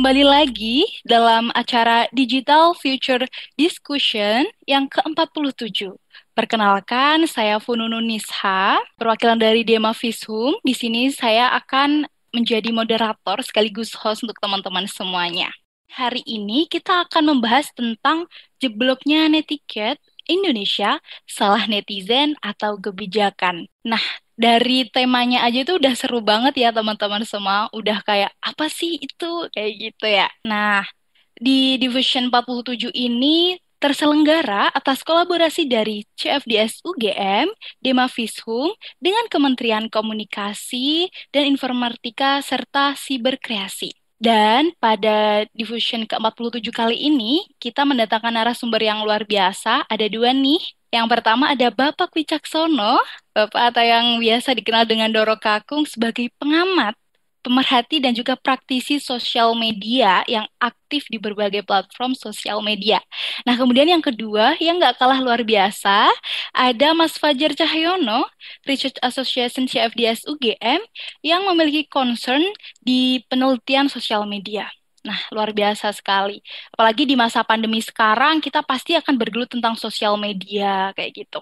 [0.00, 5.92] Kembali lagi dalam acara Digital Future Discussion yang ke-47.
[6.32, 10.56] Perkenalkan, saya Fununu Nisha, perwakilan dari Dema Fishum.
[10.64, 15.52] Di sini saya akan menjadi moderator sekaligus host untuk teman-teman semuanya.
[15.90, 18.30] Hari ini kita akan membahas tentang
[18.62, 19.98] jebloknya netiquette
[20.30, 23.66] Indonesia, salah netizen atau kebijakan.
[23.82, 24.02] Nah,
[24.38, 27.66] dari temanya aja itu udah seru banget ya teman-teman semua.
[27.74, 30.30] Udah kayak apa sih itu kayak gitu ya.
[30.46, 30.86] Nah,
[31.34, 37.48] di Division 47 ini terselenggara atas kolaborasi dari CFDS UGM,
[37.82, 38.70] Dema Fishum,
[39.02, 43.99] dengan Kementerian Komunikasi dan Informatika serta Siberkreasi.
[44.20, 49.88] Dan pada Diffusion ke-47 kali ini, kita mendatangkan narasumber yang luar biasa.
[49.88, 52.98] Ada dua nih yang pertama ada Bapak Wicaksono,
[53.30, 56.98] Bapak atau yang biasa dikenal dengan Doro Kakung sebagai pengamat,
[57.40, 63.00] pemerhati dan juga praktisi sosial media yang aktif di berbagai platform sosial media.
[63.48, 66.12] Nah, kemudian yang kedua, yang nggak kalah luar biasa,
[66.52, 68.28] ada Mas Fajar Cahyono,
[68.68, 70.80] Research Association CFDS UGM,
[71.24, 72.44] yang memiliki concern
[72.84, 74.68] di penelitian sosial media.
[75.00, 76.44] Nah, luar biasa sekali.
[76.76, 81.40] Apalagi di masa pandemi sekarang, kita pasti akan bergelut tentang sosial media, kayak gitu.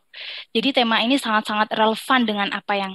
[0.54, 2.92] Jadi tema ini sangat-sangat relevan dengan apa yang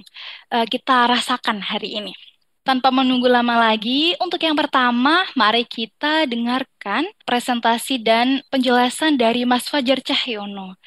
[0.56, 2.16] uh, kita rasakan hari ini.
[2.64, 9.68] Tanpa menunggu lama lagi, untuk yang pertama, mari kita dengarkan presentasi dan penjelasan dari Mas
[9.68, 10.80] Fajar Cahyono.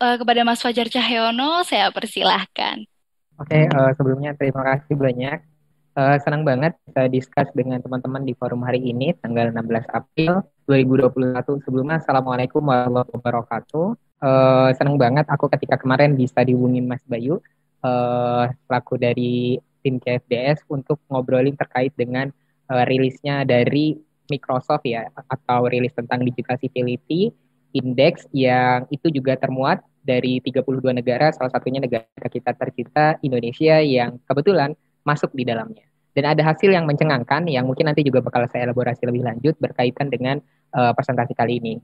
[0.00, 2.88] Uh, kepada Mas Fajar Cahyono, saya persilahkan.
[3.36, 5.44] Oke, uh, sebelumnya terima kasih banyak
[5.90, 11.66] Uh, senang banget bisa discuss dengan teman-teman di forum hari ini, tanggal 16 April 2021.
[11.66, 13.86] Sebelumnya, Assalamualaikum warahmatullahi wabarakatuh.
[14.22, 17.42] Uh, senang banget aku ketika kemarin bisa dihubungin Mas Bayu,
[17.82, 22.30] uh, selaku dari tim KFDS untuk ngobrolin terkait dengan
[22.70, 23.96] uh, rilisnya dari
[24.30, 27.34] Microsoft ya, atau rilis tentang Digital Civility
[27.70, 34.18] Index yang itu juga termuat dari 32 negara, salah satunya negara kita tercinta Indonesia yang
[34.26, 34.74] kebetulan
[35.06, 35.86] masuk di dalamnya.
[36.10, 40.10] Dan ada hasil yang mencengangkan yang mungkin nanti juga bakal saya elaborasi lebih lanjut berkaitan
[40.10, 40.42] dengan
[40.74, 41.78] uh, presentasi kali ini.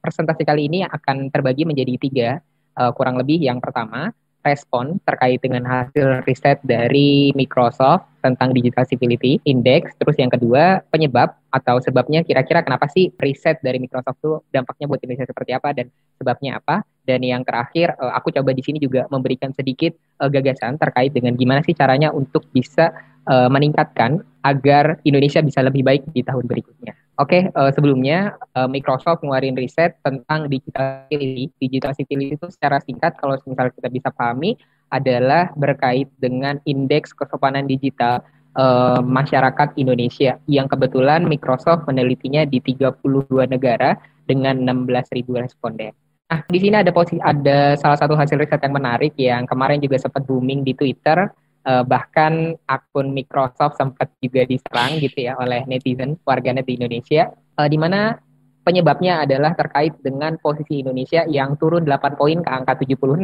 [0.00, 2.30] Presentasi kali ini akan terbagi menjadi tiga,
[2.80, 3.36] uh, kurang lebih.
[3.36, 4.08] Yang pertama,
[4.48, 9.92] respon terkait dengan hasil riset dari Microsoft tentang Digital Civility Index.
[10.00, 15.00] Terus yang kedua, penyebab atau sebabnya kira-kira kenapa sih riset dari Microsoft itu dampaknya buat
[15.04, 16.80] Indonesia seperti apa dan sebabnya apa.
[17.04, 21.36] Dan yang terakhir, eh, aku coba di sini juga memberikan sedikit uh, gagasan terkait dengan
[21.36, 22.92] gimana sih caranya untuk bisa
[23.28, 27.07] uh, meningkatkan agar Indonesia bisa lebih baik di tahun berikutnya.
[27.18, 31.50] Oke, okay, uh, sebelumnya uh, Microsoft ngeluarin riset tentang digital civility.
[31.58, 34.54] Digital civility itu secara singkat kalau misalnya kita bisa pahami
[34.94, 38.22] adalah berkait dengan indeks kesopanan digital
[38.54, 43.02] uh, masyarakat Indonesia yang kebetulan Microsoft menelitinya di 32
[43.50, 43.98] negara
[44.30, 45.90] dengan 16.000 responden.
[46.28, 49.98] Nah, di sini ada posisi ada salah satu hasil riset yang menarik yang kemarin juga
[49.98, 51.26] sempat booming di Twitter.
[51.68, 57.28] Uh, bahkan akun Microsoft sempat juga diserang gitu ya oleh netizen warganet di Indonesia.
[57.60, 58.16] Uh, di mana
[58.64, 63.20] penyebabnya adalah terkait dengan posisi Indonesia yang turun 8 poin ke angka 76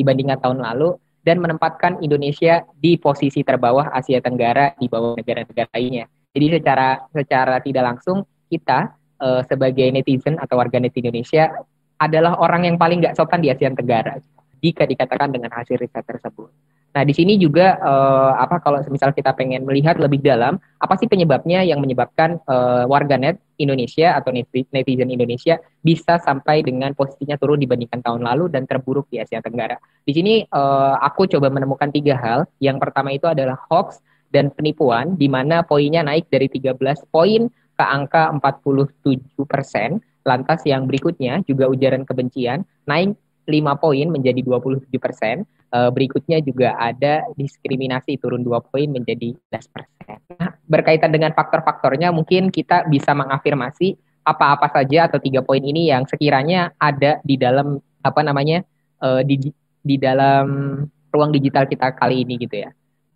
[0.00, 6.08] dibandingkan tahun lalu dan menempatkan Indonesia di posisi terbawah Asia Tenggara di bawah negara-negara lainnya.
[6.32, 11.60] Jadi secara secara tidak langsung kita uh, sebagai netizen atau warganet Indonesia
[12.00, 14.16] adalah orang yang paling nggak sopan di Asia Tenggara
[14.64, 16.48] jika dikatakan dengan hasil riset tersebut.
[16.92, 21.08] Nah, di sini juga uh, apa kalau misal kita pengen melihat lebih dalam apa sih
[21.08, 28.04] penyebabnya yang menyebabkan uh, warganet Indonesia atau netizen Indonesia bisa sampai dengan posisinya turun dibandingkan
[28.04, 29.80] tahun lalu dan terburuk di Asia Tenggara.
[30.04, 32.44] Di sini uh, aku coba menemukan tiga hal.
[32.60, 36.76] Yang pertama itu adalah hoax dan penipuan di mana poinnya naik dari 13
[37.08, 39.16] poin ke angka 47
[39.48, 45.42] persen Lantas yang berikutnya juga ujaran kebencian naik 5 poin menjadi 27 persen.
[45.72, 50.16] Uh, berikutnya juga ada diskriminasi turun 2 poin menjadi 11 persen.
[50.36, 56.06] Nah, berkaitan dengan faktor-faktornya mungkin kita bisa mengafirmasi apa-apa saja atau tiga poin ini yang
[56.06, 58.62] sekiranya ada di dalam apa namanya
[59.02, 59.50] uh, di
[59.82, 60.78] di dalam
[61.10, 62.70] ruang digital kita kali ini gitu ya.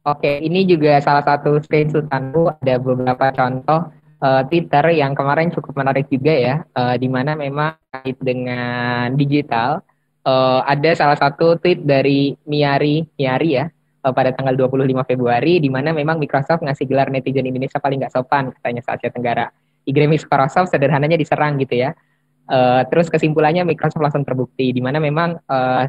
[0.07, 3.91] Oke, ini juga salah satu screenshotanku ada beberapa contoh
[4.23, 9.83] uh, Twitter yang kemarin cukup menarik juga ya, uh, di mana memang kait dengan digital
[10.27, 13.71] uh, ada salah satu tweet dari Miari Miari ya
[14.03, 18.13] uh, pada tanggal 25 Februari di mana memang Microsoft ngasih gelar netizen Indonesia paling nggak
[18.13, 19.47] sopan katanya se Asia Tenggara.
[19.87, 21.95] Igram Microsoft sederhananya diserang gitu ya.
[22.47, 25.87] Uh, terus kesimpulannya Microsoft langsung terbukti di mana memang uh,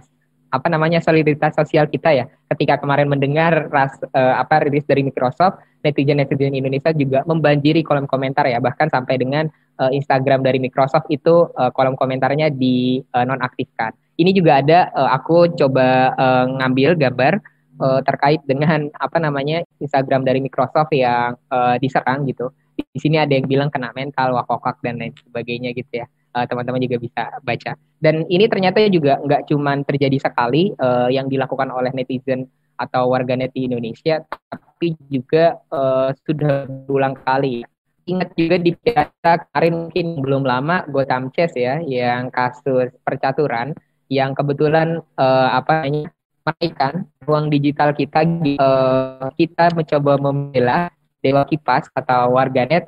[0.48, 2.26] apa namanya soliditas sosial kita ya.
[2.54, 8.08] Ketika kemarin mendengar ras, uh, apa rilis dari Microsoft, netizen netizen Indonesia juga membanjiri kolom
[8.08, 9.50] komentar ya, bahkan sampai dengan
[9.82, 14.07] uh, Instagram dari Microsoft itu uh, kolom komentarnya di uh, nonaktifkan.
[14.18, 17.38] Ini juga ada uh, aku coba uh, ngambil gambar
[17.78, 22.50] uh, terkait dengan apa namanya Instagram dari Microsoft yang uh, diserang gitu.
[22.78, 26.08] Di sini ada yang bilang kena mental, wakokak dan lain sebagainya gitu ya.
[26.38, 27.74] Teman-teman uh, juga bisa baca.
[27.98, 32.46] Dan ini ternyata juga nggak cuma terjadi sekali uh, yang dilakukan oleh netizen
[32.78, 34.22] atau warganet di Indonesia,
[34.54, 37.66] tapi juga uh, sudah berulang kali.
[38.06, 43.74] Ingat juga di piala kemarin mungkin belum lama Gotham Chess ya, yang kasus percaturan
[44.08, 46.12] yang kebetulan uh, apa namanya
[46.48, 46.94] menaikkan
[47.28, 48.24] ruang digital kita
[48.56, 50.88] uh, kita mencoba membela
[51.20, 52.88] dewa kipas atau warganet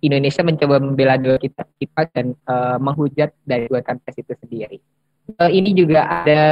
[0.00, 4.78] Indonesia mencoba membela kita, kita dan uh, menghujat dari dua tes itu sendiri.
[5.40, 6.42] Uh, ini juga ada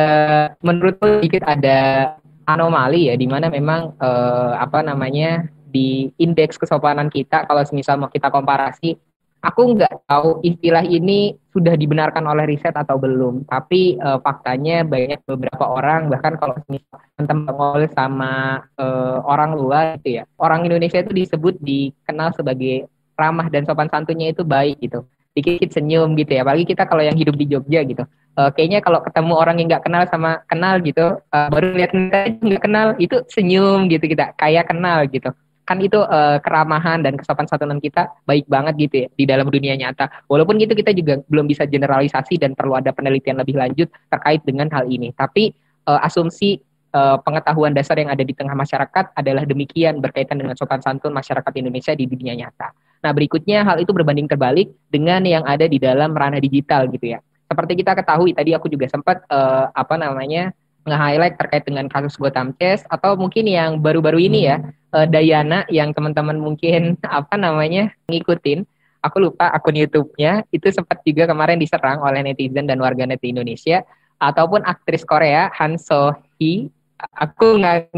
[0.65, 2.11] menurutku sedikit ada
[2.45, 8.11] anomali ya di mana memang uh, apa namanya di indeks kesopanan kita kalau misal mau
[8.11, 8.99] kita komparasi
[9.45, 15.21] aku nggak tahu istilah ini sudah dibenarkan oleh riset atau belum tapi uh, faktanya banyak
[15.29, 21.13] beberapa orang bahkan kalau teman-teman ngobrol sama uh, orang luar gitu ya orang Indonesia itu
[21.13, 25.05] disebut dikenal sebagai ramah dan sopan santunnya itu baik gitu
[25.35, 28.07] dikit-dikit senyum gitu ya apalagi kita kalau yang hidup di Jogja gitu.
[28.35, 32.63] Uh, kayaknya kalau ketemu orang yang nggak kenal sama kenal gitu uh, baru lihat nggak
[32.67, 35.31] kenal itu senyum gitu kita kayak kenal gitu
[35.65, 39.75] kan itu uh, keramahan dan kesopan santunan kita baik banget gitu ya di dalam dunia
[39.75, 44.45] nyata walaupun gitu kita juga belum bisa generalisasi dan perlu ada penelitian lebih lanjut terkait
[44.45, 45.57] dengan hal ini tapi
[45.89, 46.61] uh, asumsi
[46.95, 51.53] uh, pengetahuan dasar yang ada di tengah masyarakat adalah demikian berkaitan dengan sopan santun masyarakat
[51.59, 52.71] Indonesia di dunia nyata.
[53.05, 57.21] Nah, berikutnya hal itu berbanding terbalik dengan yang ada di dalam ranah digital gitu ya.
[57.45, 62.53] Seperti kita ketahui tadi aku juga sempat uh, apa namanya nge-highlight terkait dengan kasus Gotham
[62.61, 64.57] Chess atau mungkin yang baru-baru ini ya
[64.93, 68.69] uh, Dayana yang teman-teman mungkin apa namanya ngikutin.
[69.05, 70.49] Aku lupa akun YouTube-nya.
[70.49, 73.85] Itu sempat juga kemarin diserang oleh netizen dan warganet di Indonesia.
[74.17, 76.73] Ataupun aktris Korea Han So Hee.
[77.21, 77.93] Aku nggak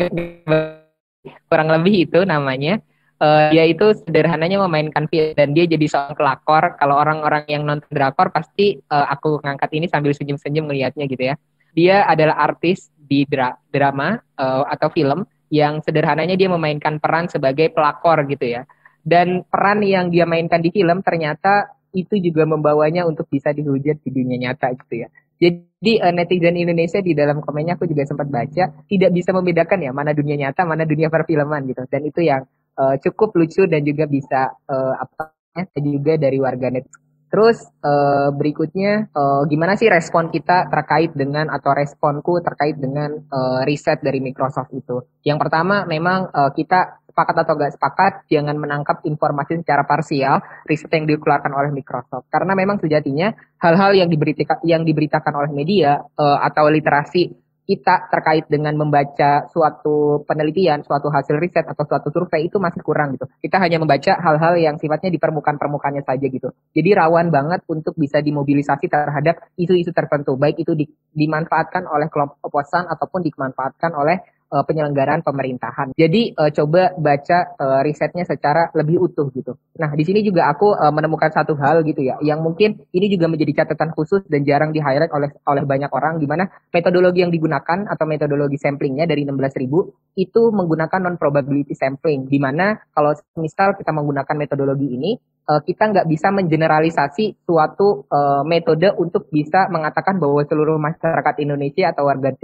[1.47, 2.83] kurang lebih itu namanya.
[3.23, 6.75] Uh, dia itu sederhananya memainkan film dan dia jadi seorang pelakor.
[6.75, 11.39] Kalau orang-orang yang nonton drakor pasti uh, aku ngangkat ini sambil senyum-senyum melihatnya gitu ya
[11.77, 17.71] dia adalah artis di dra drama uh, atau film yang sederhananya dia memainkan peran sebagai
[17.71, 18.65] pelakor gitu ya
[19.05, 24.11] dan peran yang dia mainkan di film ternyata itu juga membawanya untuk bisa dihujat di
[24.11, 28.73] dunia nyata gitu ya jadi uh, netizen Indonesia di dalam komennya aku juga sempat baca
[28.89, 31.85] tidak bisa membedakan ya mana dunia nyata, mana dunia perfilman gitu.
[31.93, 32.49] Dan itu yang
[32.81, 35.37] uh, cukup lucu dan juga bisa uh, apa
[35.77, 36.89] juga dari warganet.
[37.27, 43.67] Terus uh, berikutnya uh, gimana sih respon kita terkait dengan atau responku terkait dengan uh,
[43.67, 45.03] riset dari Microsoft itu?
[45.27, 50.37] Yang pertama memang uh, kita sepakat atau gak sepakat, jangan menangkap informasi secara parsial,
[50.69, 52.29] riset yang dikeluarkan oleh Microsoft.
[52.29, 58.47] Karena memang sejatinya hal-hal yang diberitakan, yang diberitakan oleh media uh, atau literasi kita terkait
[58.47, 63.27] dengan membaca suatu penelitian, suatu hasil riset atau suatu survei itu masih kurang gitu.
[63.43, 66.55] Kita hanya membaca hal-hal yang sifatnya di permukaan-permukaannya saja gitu.
[66.71, 72.39] Jadi rawan banget untuk bisa dimobilisasi terhadap isu-isu tertentu, baik itu di, dimanfaatkan oleh kelompok
[72.47, 74.23] oposan ataupun dimanfaatkan oleh
[74.57, 75.93] uh, penyelenggaraan pemerintahan.
[75.93, 79.53] Jadi uh, coba baca uh, risetnya secara lebih utuh gitu.
[79.77, 83.29] Nah, di sini juga aku uh, menemukan satu hal gitu ya, yang mungkin ini juga
[83.29, 87.33] menjadi catatan khusus dan jarang di highlight oleh oleh banyak orang di mana metodologi yang
[87.33, 93.77] digunakan atau metodologi samplingnya dari 16.000 itu menggunakan non probability sampling di mana kalau misal
[93.77, 95.13] kita menggunakan metodologi ini
[95.47, 102.11] kita nggak bisa mengeneralisasi suatu uh, metode untuk bisa mengatakan bahwa seluruh masyarakat Indonesia atau
[102.11, 102.35] warga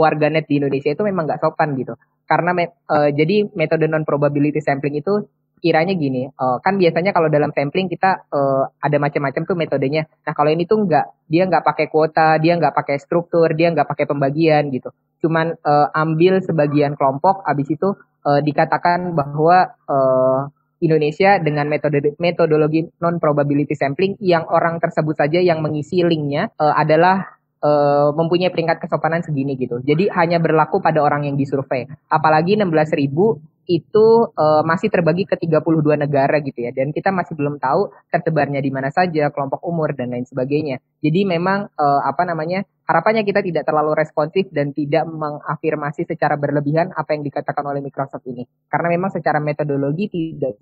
[0.00, 2.00] warganet di Indonesia itu memang nggak sopan gitu.
[2.24, 5.28] Karena uh, jadi metode non probability sampling itu
[5.60, 10.08] kiranya gini, uh, kan biasanya kalau dalam sampling kita uh, ada macam-macam tuh metodenya.
[10.24, 13.84] Nah kalau ini tuh nggak, dia nggak pakai kuota, dia nggak pakai struktur, dia nggak
[13.84, 14.88] pakai pembagian gitu.
[15.20, 17.92] Cuman uh, ambil sebagian kelompok, abis itu
[18.24, 20.48] uh, dikatakan bahwa uh,
[20.80, 26.72] Indonesia dengan metode metodologi non probability sampling yang orang tersebut saja yang mengisi linknya uh,
[26.72, 29.80] adalah uh, mempunyai peringkat kesopanan segini gitu.
[29.84, 31.88] Jadi hanya berlaku pada orang yang disurvei.
[32.08, 36.74] Apalagi 16 ribu itu uh, masih terbagi ke 32 negara gitu ya.
[36.74, 40.82] Dan kita masih belum tahu tersebarnya di mana saja, kelompok umur dan lain sebagainya.
[40.98, 46.90] Jadi memang uh, apa namanya harapannya kita tidak terlalu responsif dan tidak mengafirmasi secara berlebihan
[46.90, 48.42] apa yang dikatakan oleh Microsoft ini.
[48.66, 50.58] Karena memang secara metodologi tidak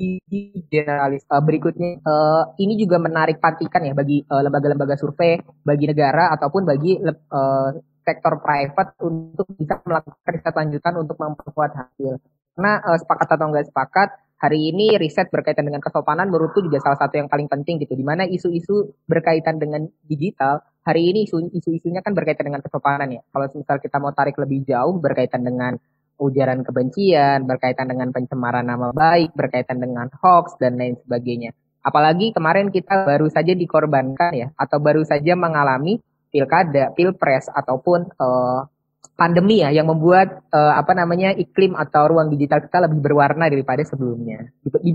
[0.69, 1.25] generalis.
[1.33, 6.69] Uh, berikutnya, uh, ini juga menarik patikan ya bagi lembaga-lembaga uh, survei, bagi negara ataupun
[6.69, 7.73] bagi uh,
[8.09, 12.38] sektor private untuk bisa melakukan riset lanjutan untuk memperkuat hasil.
[12.59, 14.09] Karena uh, sepakat atau enggak sepakat,
[14.43, 17.95] hari ini riset berkaitan dengan kesopanan menurutku juga salah satu yang paling penting gitu.
[17.95, 23.23] Di mana isu-isu berkaitan dengan digital, hari ini isu-isunya kan berkaitan dengan kesopanan ya.
[23.31, 25.79] Kalau misal kita mau tarik lebih jauh berkaitan dengan
[26.19, 31.55] ujaran kebencian, berkaitan dengan pencemaran nama baik, berkaitan dengan hoax, dan lain sebagainya.
[31.87, 36.03] Apalagi kemarin kita baru saja dikorbankan ya, atau baru saja mengalami
[36.35, 38.67] pilkada, pilpres, ataupun uh,
[39.19, 43.83] pandemi ya yang membuat uh, apa namanya iklim atau ruang digital kita lebih berwarna daripada
[43.83, 44.47] sebelumnya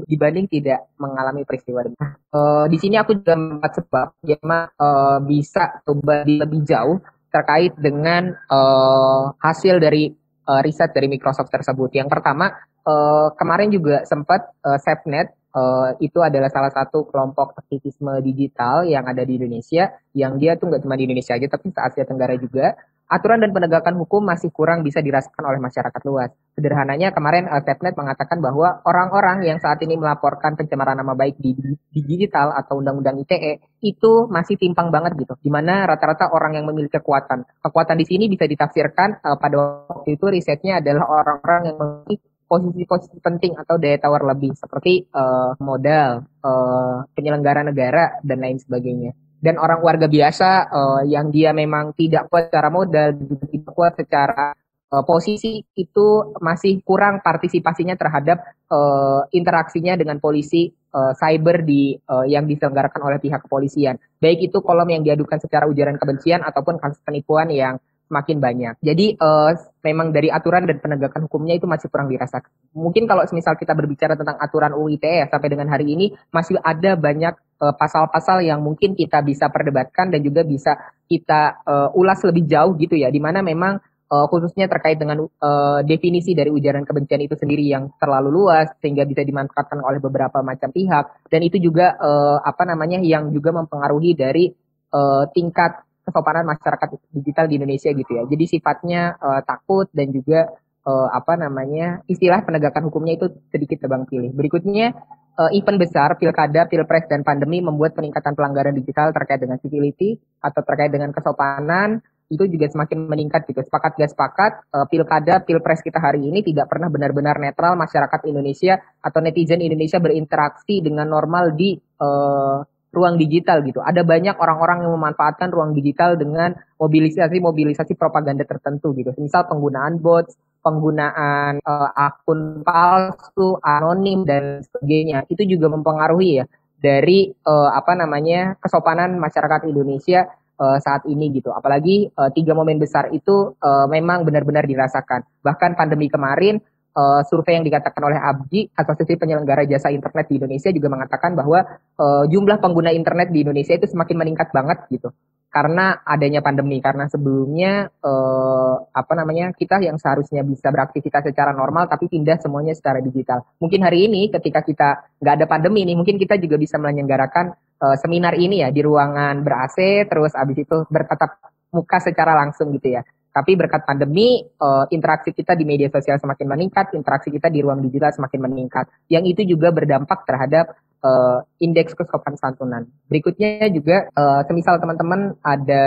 [0.08, 1.84] dibanding tidak mengalami peristiwa.
[2.32, 7.04] Uh, di sini aku juga membuat sebab bagaimana uh, bisa coba lebih jauh
[7.36, 10.16] terkait dengan uh, hasil dari
[10.48, 11.92] uh, riset dari Microsoft tersebut.
[11.92, 12.56] Yang pertama
[12.88, 19.04] uh, kemarin juga sempat uh, SafeNet uh, itu adalah salah satu kelompok aktivisme digital yang
[19.04, 22.36] ada di Indonesia yang dia tuh nggak cuma di Indonesia aja tapi se Asia Tenggara
[22.38, 22.78] juga
[23.14, 26.34] aturan dan penegakan hukum masih kurang bisa dirasakan oleh masyarakat luas.
[26.58, 31.54] Sederhananya kemarin uh, Stepnet mengatakan bahwa orang-orang yang saat ini melaporkan pencemaran nama baik di,
[31.94, 35.38] di digital atau undang-undang ITE itu masih timpang banget gitu.
[35.38, 37.46] Di mana rata-rata orang yang memiliki kekuatan.
[37.62, 43.18] Kekuatan di sini bisa ditafsirkan uh, pada waktu itu risetnya adalah orang-orang yang memiliki posisi-posisi
[43.22, 49.14] penting atau daya tawar lebih seperti uh, modal, uh, penyelenggara negara dan lain sebagainya
[49.44, 53.12] dan orang warga biasa uh, yang dia memang tidak kuat secara modal,
[53.52, 54.56] tidak kuat secara
[54.88, 56.08] uh, posisi itu
[56.40, 58.40] masih kurang partisipasinya terhadap
[58.72, 64.00] uh, interaksinya dengan polisi uh, cyber di uh, yang diselenggarakan oleh pihak kepolisian.
[64.24, 67.76] Baik itu kolom yang diadukan secara ujaran kebencian ataupun kasus penipuan yang
[68.14, 68.76] semakin banyak.
[68.86, 72.54] Jadi uh, memang dari aturan dan penegakan hukumnya itu masih kurang dirasakan.
[72.78, 76.62] Mungkin kalau misal kita berbicara tentang aturan UU ITE ya, sampai dengan hari ini masih
[76.62, 80.76] ada banyak pasal pasal-pasal yang mungkin kita bisa perdebatkan dan juga bisa
[81.08, 83.80] kita uh, ulas lebih jauh gitu ya, di mana memang
[84.14, 89.08] uh, khususnya terkait dengan uh, definisi dari ujaran kebencian itu sendiri yang terlalu luas sehingga
[89.10, 94.14] bisa dimanfaatkan oleh beberapa macam pihak dan itu juga uh, apa namanya yang juga mempengaruhi
[94.14, 94.54] dari
[94.94, 98.24] uh, tingkat kesopanan masyarakat digital di Indonesia gitu ya.
[98.28, 100.52] Jadi sifatnya uh, takut dan juga
[100.84, 104.36] uh, apa namanya istilah penegakan hukumnya itu sedikit tebang pilih.
[104.36, 104.92] Berikutnya
[105.40, 110.62] uh, event besar pilkada, pilpres dan pandemi membuat peningkatan pelanggaran digital terkait dengan civility atau
[110.62, 113.62] terkait dengan kesopanan itu juga semakin meningkat gitu.
[113.62, 118.82] Sepakat gak sepakat, uh, pilkada, pilpres kita hari ini tidak pernah benar-benar netral masyarakat Indonesia
[119.04, 123.82] atau netizen Indonesia berinteraksi dengan normal di uh, ruang digital gitu.
[123.82, 129.12] Ada banyak orang-orang yang memanfaatkan ruang digital dengan mobilisasi-mobilisasi propaganda tertentu gitu.
[129.18, 135.26] Misal penggunaan bots, penggunaan uh, akun palsu, anonim dan sebagainya.
[135.28, 136.46] Itu juga mempengaruhi ya
[136.78, 140.30] dari uh, apa namanya kesopanan masyarakat Indonesia
[140.62, 141.50] uh, saat ini gitu.
[141.50, 145.26] Apalagi uh, tiga momen besar itu uh, memang benar-benar dirasakan.
[145.42, 146.62] Bahkan pandemi kemarin
[146.94, 151.60] uh, survei yang dikatakan oleh Abdi, Asosiasi Penyelenggara Jasa Internet di Indonesia juga mengatakan bahwa
[151.98, 155.10] uh, jumlah pengguna internet di Indonesia itu semakin meningkat banget gitu.
[155.54, 161.86] Karena adanya pandemi, karena sebelumnya uh, apa namanya kita yang seharusnya bisa beraktivitas secara normal
[161.86, 163.46] tapi pindah semuanya secara digital.
[163.62, 164.90] Mungkin hari ini ketika kita
[165.22, 167.54] nggak ada pandemi ini, mungkin kita juga bisa menyelenggarakan
[167.86, 171.38] uh, seminar ini ya di ruangan ber AC, terus abis itu bertatap
[171.70, 173.06] muka secara langsung gitu ya.
[173.34, 177.82] Tapi berkat pandemi, uh, interaksi kita di media sosial semakin meningkat, interaksi kita di ruang
[177.82, 178.86] digital semakin meningkat.
[179.10, 182.86] Yang itu juga berdampak terhadap uh, indeks kesopan santunan.
[183.10, 185.86] Berikutnya juga, uh, semisal teman-teman ada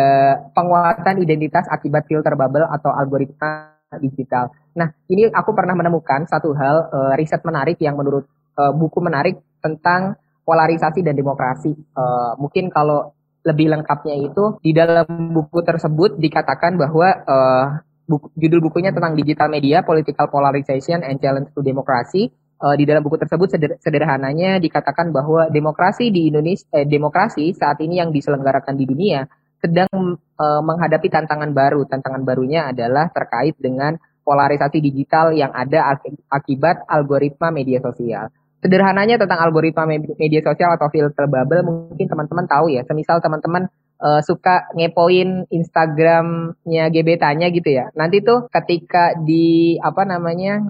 [0.58, 4.50] penguatan identitas akibat filter bubble atau algoritma digital.
[4.74, 8.26] Nah, ini aku pernah menemukan satu hal uh, riset menarik yang menurut
[8.58, 11.74] uh, buku menarik tentang polarisasi dan demokrasi.
[11.94, 13.15] Uh, mungkin kalau
[13.46, 17.66] lebih lengkapnya itu di dalam buku tersebut dikatakan bahwa uh,
[18.10, 22.34] buku, judul bukunya tentang digital media, political polarization and challenge to democracy.
[22.56, 27.76] Uh, di dalam buku tersebut seder, sederhananya dikatakan bahwa demokrasi di Indonesia, eh, demokrasi saat
[27.84, 29.28] ini yang diselenggarakan di dunia
[29.60, 31.84] sedang uh, menghadapi tantangan baru.
[31.84, 36.00] Tantangan barunya adalah terkait dengan polarisasi digital yang ada
[36.32, 42.72] akibat algoritma media sosial sederhananya tentang algoritma media sosial atau filter bubble mungkin teman-teman tahu
[42.72, 42.82] ya.
[42.88, 43.68] Semisal teman-teman
[44.00, 47.92] uh, suka ngepoin Instagramnya gebetannya gitu ya.
[47.94, 50.64] Nanti tuh ketika di apa namanya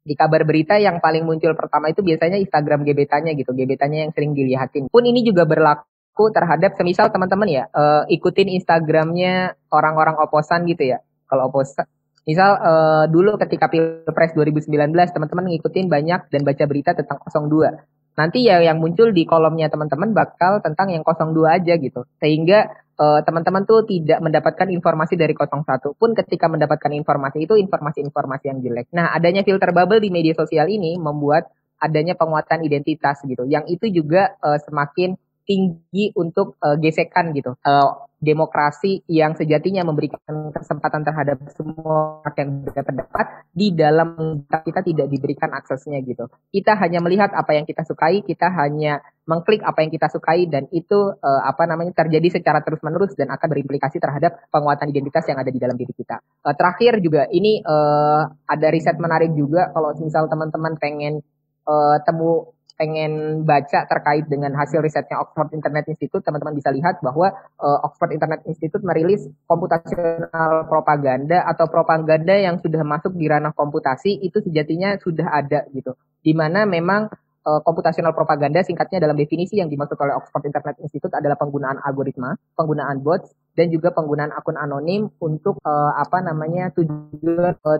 [0.00, 4.32] di kabar berita yang paling muncul pertama itu biasanya Instagram gebetannya gitu, gebetannya yang sering
[4.32, 4.88] dilihatin.
[4.88, 10.92] Pun ini juga berlaku aku terhadap semisal teman-teman ya uh, ikutin Instagramnya orang-orang oposan gitu
[10.92, 10.98] ya.
[11.24, 11.88] Kalau oposan
[12.30, 18.14] Misal uh, dulu ketika Pilpres 2019 teman-teman ngikutin banyak dan baca berita tentang 02.
[18.14, 22.06] Nanti ya yang muncul di kolomnya teman-teman bakal tentang yang 02 aja gitu.
[22.22, 22.70] Sehingga
[23.02, 25.66] uh, teman-teman tuh tidak mendapatkan informasi dari 01
[25.98, 28.86] pun ketika mendapatkan informasi itu informasi-informasi yang jelek.
[28.94, 31.50] Nah, adanya filter bubble di media sosial ini membuat
[31.82, 33.42] adanya penguatan identitas gitu.
[33.48, 35.18] Yang itu juga uh, semakin
[35.48, 37.58] tinggi untuk uh, gesekan gitu.
[37.66, 45.08] Uh, demokrasi yang sejatinya memberikan kesempatan terhadap semua orang yang berpendapat di dalam kita tidak
[45.08, 46.28] diberikan aksesnya gitu.
[46.52, 50.68] Kita hanya melihat apa yang kita sukai, kita hanya mengklik apa yang kita sukai dan
[50.68, 55.48] itu uh, apa namanya terjadi secara terus-menerus dan akan berimplikasi terhadap penguatan identitas yang ada
[55.48, 56.20] di dalam diri kita.
[56.44, 61.24] Uh, terakhir juga ini uh, ada riset menarik juga kalau misal teman-teman pengen
[61.64, 67.28] uh, temu pengen baca terkait dengan hasil risetnya Oxford Internet Institute, teman-teman bisa lihat bahwa
[67.60, 74.24] uh, Oxford Internet Institute merilis komputasional propaganda atau propaganda yang sudah masuk di ranah komputasi
[74.24, 75.92] itu sejatinya sudah ada gitu.
[76.24, 77.12] Di mana memang
[77.44, 82.32] uh, komputasional propaganda singkatnya dalam definisi yang dimaksud oleh Oxford Internet Institute adalah penggunaan algoritma,
[82.56, 87.76] penggunaan bots dan juga penggunaan akun anonim untuk uh, apa namanya tujuan uh,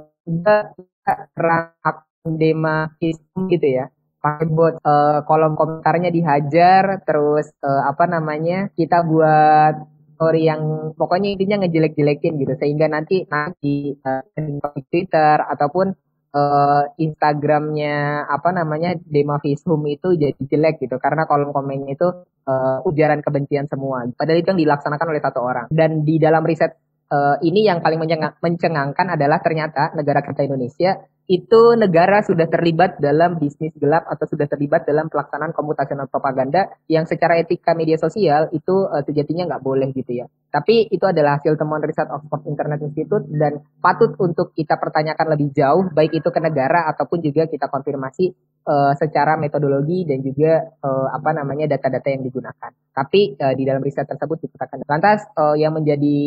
[2.21, 3.89] demasisme gitu ya
[4.21, 11.33] pakai buat uh, kolom komentarnya dihajar terus uh, apa namanya kita buat story yang pokoknya
[11.33, 12.53] intinya ngejelek-jelekin gitu.
[12.61, 15.97] Sehingga nanti nanti uh, di Twitter ataupun
[16.37, 21.01] uh, Instagramnya apa namanya Demafishum itu jadi jelek gitu.
[21.01, 22.09] Karena kolom komennya itu
[22.45, 24.05] uh, ujaran kebencian semua.
[24.13, 25.67] Padahal itu yang dilaksanakan oleh satu orang.
[25.73, 26.77] Dan di dalam riset
[27.09, 28.05] uh, ini yang paling
[28.45, 31.01] mencengangkan adalah ternyata negara kita Indonesia
[31.31, 37.07] itu negara sudah terlibat dalam bisnis gelap atau sudah terlibat dalam pelaksanaan komputasional propaganda yang
[37.07, 40.27] secara etika media sosial itu uh, sejatinya nggak boleh gitu ya.
[40.51, 45.55] Tapi itu adalah hasil temuan riset Oxford Internet Institute dan patut untuk kita pertanyakan lebih
[45.55, 48.35] jauh baik itu ke negara ataupun juga kita konfirmasi
[48.67, 52.75] uh, secara metodologi dan juga uh, apa namanya data-data yang digunakan.
[52.91, 54.83] Tapi uh, di dalam riset tersebut dikatakan.
[54.91, 56.19] Lantas uh, yang menjadi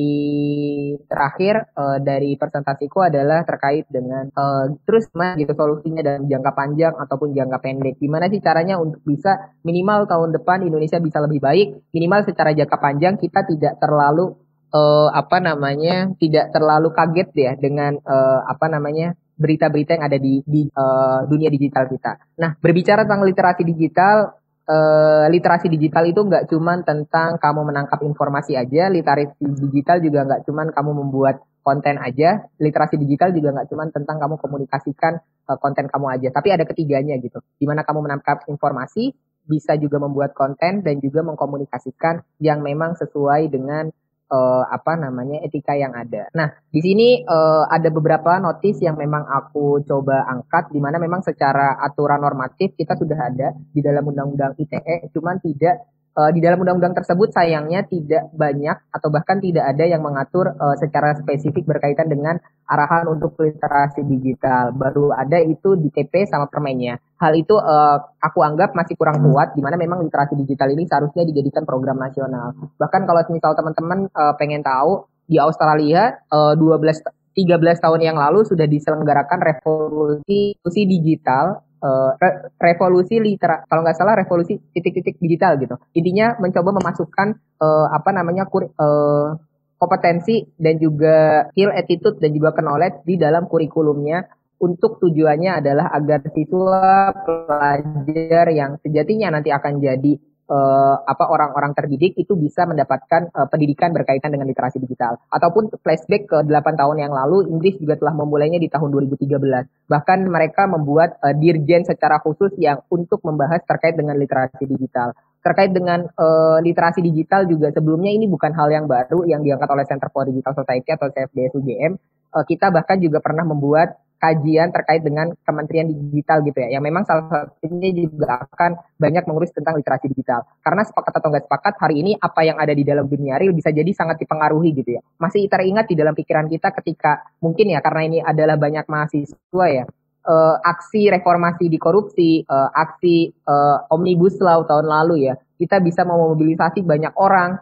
[1.11, 6.93] terakhir uh, dari presentasiku adalah terkait dengan uh, terus gimana gitu solusinya dalam jangka panjang
[6.93, 7.97] ataupun jangka pendek.
[7.97, 12.77] Gimana sih caranya untuk bisa minimal tahun depan Indonesia bisa lebih baik, minimal secara jangka
[12.77, 14.37] panjang kita tidak terlalu
[14.69, 20.45] uh, apa namanya tidak terlalu kaget ya dengan uh, apa namanya berita-berita yang ada di,
[20.45, 22.37] di uh, dunia digital kita.
[22.37, 24.29] Nah berbicara tentang literasi digital,
[24.69, 30.41] uh, literasi digital itu nggak cuma tentang kamu menangkap informasi aja, literasi digital juga nggak
[30.45, 35.87] cuma kamu membuat konten aja, literasi digital juga nggak cuma tentang kamu komunikasikan uh, konten
[35.87, 37.39] kamu aja, tapi ada ketiganya gitu.
[37.57, 43.51] Di mana kamu menangkap informasi, bisa juga membuat konten dan juga mengkomunikasikan yang memang sesuai
[43.51, 43.91] dengan
[44.31, 46.31] uh, apa namanya etika yang ada.
[46.31, 51.21] Nah, di sini uh, ada beberapa notis yang memang aku coba angkat di mana memang
[51.21, 55.83] secara aturan normatif kita sudah ada di dalam undang-undang ITE, cuman tidak
[56.17, 60.75] uh, di dalam undang-undang tersebut sayangnya tidak banyak atau bahkan tidak ada yang mengatur uh,
[60.77, 62.37] secara spesifik berkaitan dengan
[62.69, 64.71] arahan untuk literasi digital.
[64.73, 67.01] Baru ada itu di TP sama permennya.
[67.19, 71.25] Hal itu uh, aku anggap masih kurang kuat di mana memang literasi digital ini seharusnya
[71.27, 72.55] dijadikan program nasional.
[72.77, 78.45] Bahkan kalau misal teman-teman uh, pengen tahu di Australia uh, 12 13 tahun yang lalu
[78.45, 80.53] sudah diselenggarakan revolusi
[80.85, 82.11] digital uh,
[82.57, 85.75] revolusi litera kalau nggak salah revolusi titik-titik digital gitu.
[85.93, 87.27] Intinya mencoba memasukkan
[87.59, 89.35] uh, apa namanya kur, uh,
[89.77, 94.23] kompetensi dan juga skill attitude dan juga knowledge di dalam kurikulumnya
[94.63, 100.15] untuk tujuannya adalah agar siswa pelajar yang sejatinya nanti akan jadi
[100.53, 105.17] uh, apa orang-orang terdidik itu bisa mendapatkan uh, pendidikan berkaitan dengan literasi digital.
[105.33, 109.89] Ataupun flashback ke 8 tahun yang lalu, Inggris juga telah memulainya di tahun 2013.
[109.89, 115.17] Bahkan mereka membuat uh, dirjen secara khusus yang untuk membahas terkait dengan literasi digital.
[115.43, 119.83] Terkait dengan uh, literasi digital juga sebelumnya ini bukan hal yang baru yang diangkat oleh
[119.83, 121.99] Center for Digital Society atau CFDS.
[122.33, 127.03] Uh, kita bahkan juga pernah membuat kajian terkait dengan Kementerian Digital gitu ya, yang memang
[127.03, 130.47] salah satunya juga akan banyak mengurus tentang literasi digital.
[130.63, 133.75] Karena sepakat atau nggak sepakat, hari ini apa yang ada di dalam dunia real bisa
[133.75, 135.01] jadi sangat dipengaruhi gitu ya.
[135.19, 139.83] Masih teringat di dalam pikiran kita ketika mungkin ya, karena ini adalah banyak mahasiswa ya,
[140.23, 146.03] uh, aksi reformasi di korupsi, uh, aksi uh, omnibus law tahun lalu ya, kita bisa
[146.03, 147.55] memobilisasi banyak orang,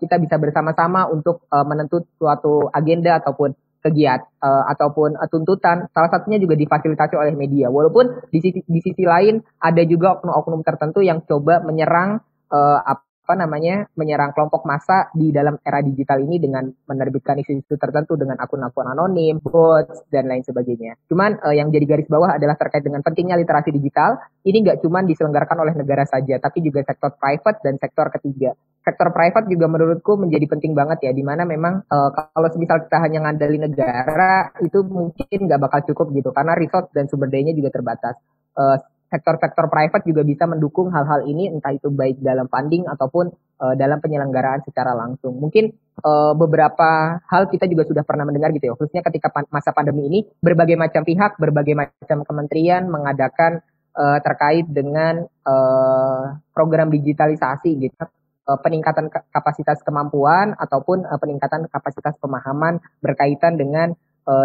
[0.00, 1.68] kita bisa bersama-sama untuk uh,
[2.16, 8.30] suatu agenda ataupun kegiatan uh, ataupun uh, tuntutan salah satunya juga difasilitasi oleh media walaupun
[8.30, 12.22] di sisi di sisi lain ada juga oknum-oknum tertentu yang coba menyerang
[12.54, 12.80] uh,
[13.22, 18.34] apa namanya menyerang kelompok massa di dalam era digital ini dengan menerbitkan isu-isu tertentu dengan
[18.42, 20.98] akun-akun anonim, bots dan lain sebagainya.
[21.06, 24.18] Cuman uh, yang jadi garis bawah adalah terkait dengan pentingnya literasi digital.
[24.42, 28.58] Ini nggak cuma diselenggarakan oleh negara saja, tapi juga sektor private dan sektor ketiga.
[28.82, 32.98] Sektor private juga menurutku menjadi penting banget ya, di mana memang uh, kalau misal kita
[32.98, 37.70] hanya ngandali negara itu mungkin nggak bakal cukup gitu, karena resource dan sumber dayanya juga
[37.70, 38.18] terbatas.
[38.58, 38.74] Uh,
[39.06, 43.28] sektor-sektor private juga bisa mendukung hal-hal ini entah itu baik dalam funding ataupun
[43.60, 45.36] uh, dalam penyelenggaraan secara langsung.
[45.36, 45.68] Mungkin
[46.02, 50.08] uh, beberapa hal kita juga sudah pernah mendengar gitu ya, khususnya ketika pan masa pandemi
[50.08, 53.60] ini berbagai macam pihak, berbagai macam kementerian mengadakan
[53.94, 58.02] uh, terkait dengan uh, program digitalisasi gitu
[58.42, 63.94] peningkatan kapasitas kemampuan ataupun peningkatan kapasitas pemahaman berkaitan dengan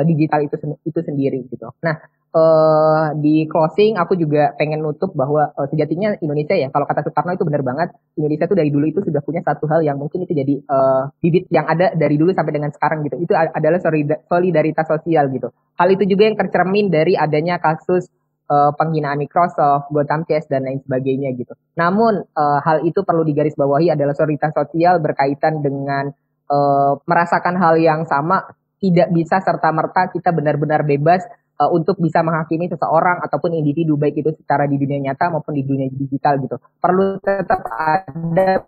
[0.06, 1.70] digital itu itu sendiri gitu.
[1.86, 2.02] Nah,
[2.38, 7.36] uh, di closing aku juga pengen nutup bahwa uh, sejatinya Indonesia ya kalau kata Soekarno
[7.36, 10.34] itu benar banget Indonesia tuh dari dulu itu sudah punya satu hal yang mungkin itu
[10.36, 13.80] jadi uh, bibit yang ada dari dulu sampai dengan sekarang gitu itu adalah
[14.28, 18.10] solidaritas sosial gitu hal itu juga yang tercermin dari adanya kasus
[18.50, 21.54] uh, penghinaan Microsoft, Gotham Chess dan lain sebagainya gitu.
[21.76, 26.12] Namun uh, hal itu perlu digarisbawahi adalah solidaritas sosial berkaitan dengan
[26.52, 28.44] uh, merasakan hal yang sama
[28.78, 31.26] tidak bisa serta merta kita benar-benar bebas
[31.58, 35.64] uh, untuk bisa menghakimi seseorang ataupun individu baik itu secara di dunia nyata maupun di
[35.66, 36.58] dunia digital gitu.
[36.78, 38.64] Perlu tetap ada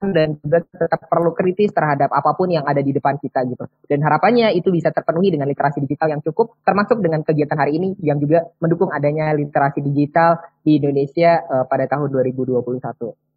[0.00, 3.64] dan juga tetap perlu kritis terhadap apa pun yang ada di depan kita gitu.
[3.84, 7.92] Dan harapannya itu bisa terpenuhi dengan literasi digital yang cukup, termasuk dengan kegiatan hari ini
[8.00, 12.66] yang juga mendukung adanya literasi digital di Indonesia uh, pada tahun 2021.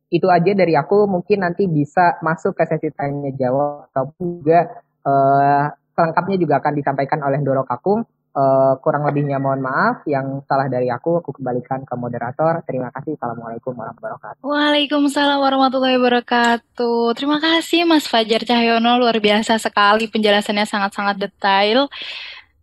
[0.10, 4.60] Itu aja dari aku, mungkin nanti bisa masuk ke sesi tanya jawab ataupun juga
[5.06, 10.06] uh, selengkapnya juga akan disampaikan oleh Doro Kakung Uh, kurang lebihnya mohon maaf.
[10.06, 12.62] Yang salah dari aku, aku kembalikan ke moderator.
[12.63, 13.18] Terima kasih.
[13.18, 14.42] Assalamualaikum warahmatullahi wabarakatuh.
[14.46, 17.18] Waalaikumsalam warahmatullahi wabarakatuh.
[17.18, 19.02] Terima kasih Mas Fajar Cahyono.
[19.02, 21.89] Luar biasa sekali penjelasannya sangat-sangat detail.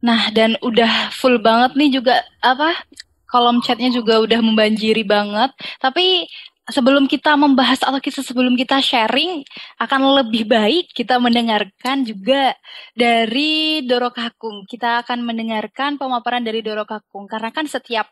[0.06, 2.86] Nah, dan udah full banget nih juga apa
[3.26, 5.50] kolom chatnya juga udah membanjiri banget.
[5.82, 6.30] Tapi
[6.66, 9.46] sebelum kita membahas atau kita sebelum kita sharing
[9.78, 12.58] akan lebih baik kita mendengarkan juga
[12.98, 14.66] dari Doro Kakung.
[14.66, 18.10] Kita akan mendengarkan pemaparan dari Doro Kakung karena kan setiap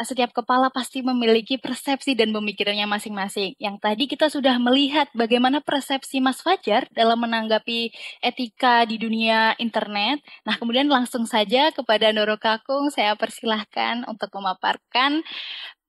[0.00, 3.52] setiap kepala pasti memiliki persepsi dan pemikirannya masing-masing.
[3.60, 7.92] Yang tadi kita sudah melihat bagaimana persepsi Mas Fajar dalam menanggapi
[8.24, 10.24] etika di dunia internet.
[10.48, 15.20] Nah, kemudian langsung saja kepada Doro Kakung saya persilahkan untuk memaparkan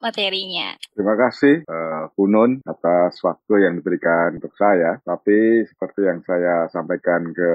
[0.02, 0.76] materinya.
[0.92, 4.98] Terima kasih uh, Punun atas waktu yang diberikan untuk saya.
[5.06, 7.54] Tapi seperti yang saya sampaikan ke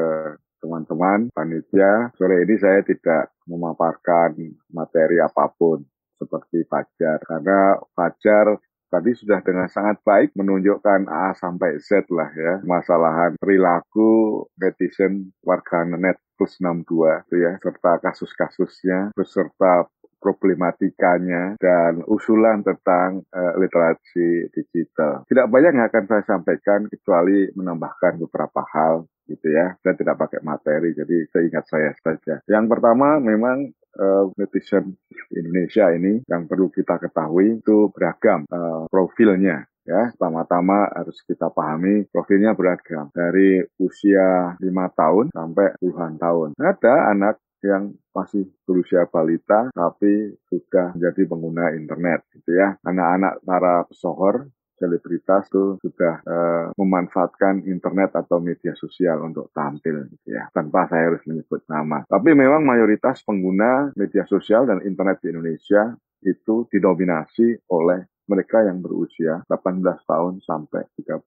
[0.62, 4.34] teman-teman panitia, sore ini saya tidak memaparkan
[4.72, 5.84] materi apa pun
[6.16, 8.56] seperti Fajar karena Fajar
[8.88, 15.84] tadi sudah dengan sangat baik menunjukkan A sampai Z lah ya masalahan perilaku netizen warga
[15.84, 19.88] net plus 62 itu ya serta kasus-kasusnya beserta
[20.26, 25.22] problematikanya dan usulan tentang uh, literasi digital.
[25.30, 29.78] Tidak banyak yang akan saya sampaikan kecuali menambahkan beberapa hal gitu ya.
[29.78, 32.42] Saya tidak pakai materi, jadi seingat saya saja.
[32.50, 34.98] Yang pertama memang uh, netizen
[35.30, 42.10] Indonesia ini yang perlu kita ketahui itu beragam uh, profilnya ya pertama-tama harus kita pahami
[42.10, 49.72] profilnya beragam dari usia lima tahun sampai puluhan tahun ada anak yang masih berusia balita
[49.72, 52.76] tapi sudah menjadi pengguna internet gitu ya.
[52.84, 60.36] Anak-anak para pesohor selebritas itu sudah uh, memanfaatkan internet atau media sosial untuk tampil gitu
[60.36, 62.04] ya tanpa saya harus menyebut nama.
[62.04, 68.82] Tapi memang mayoritas pengguna media sosial dan internet di Indonesia itu didominasi oleh mereka yang
[68.82, 71.24] berusia 18 tahun sampai 35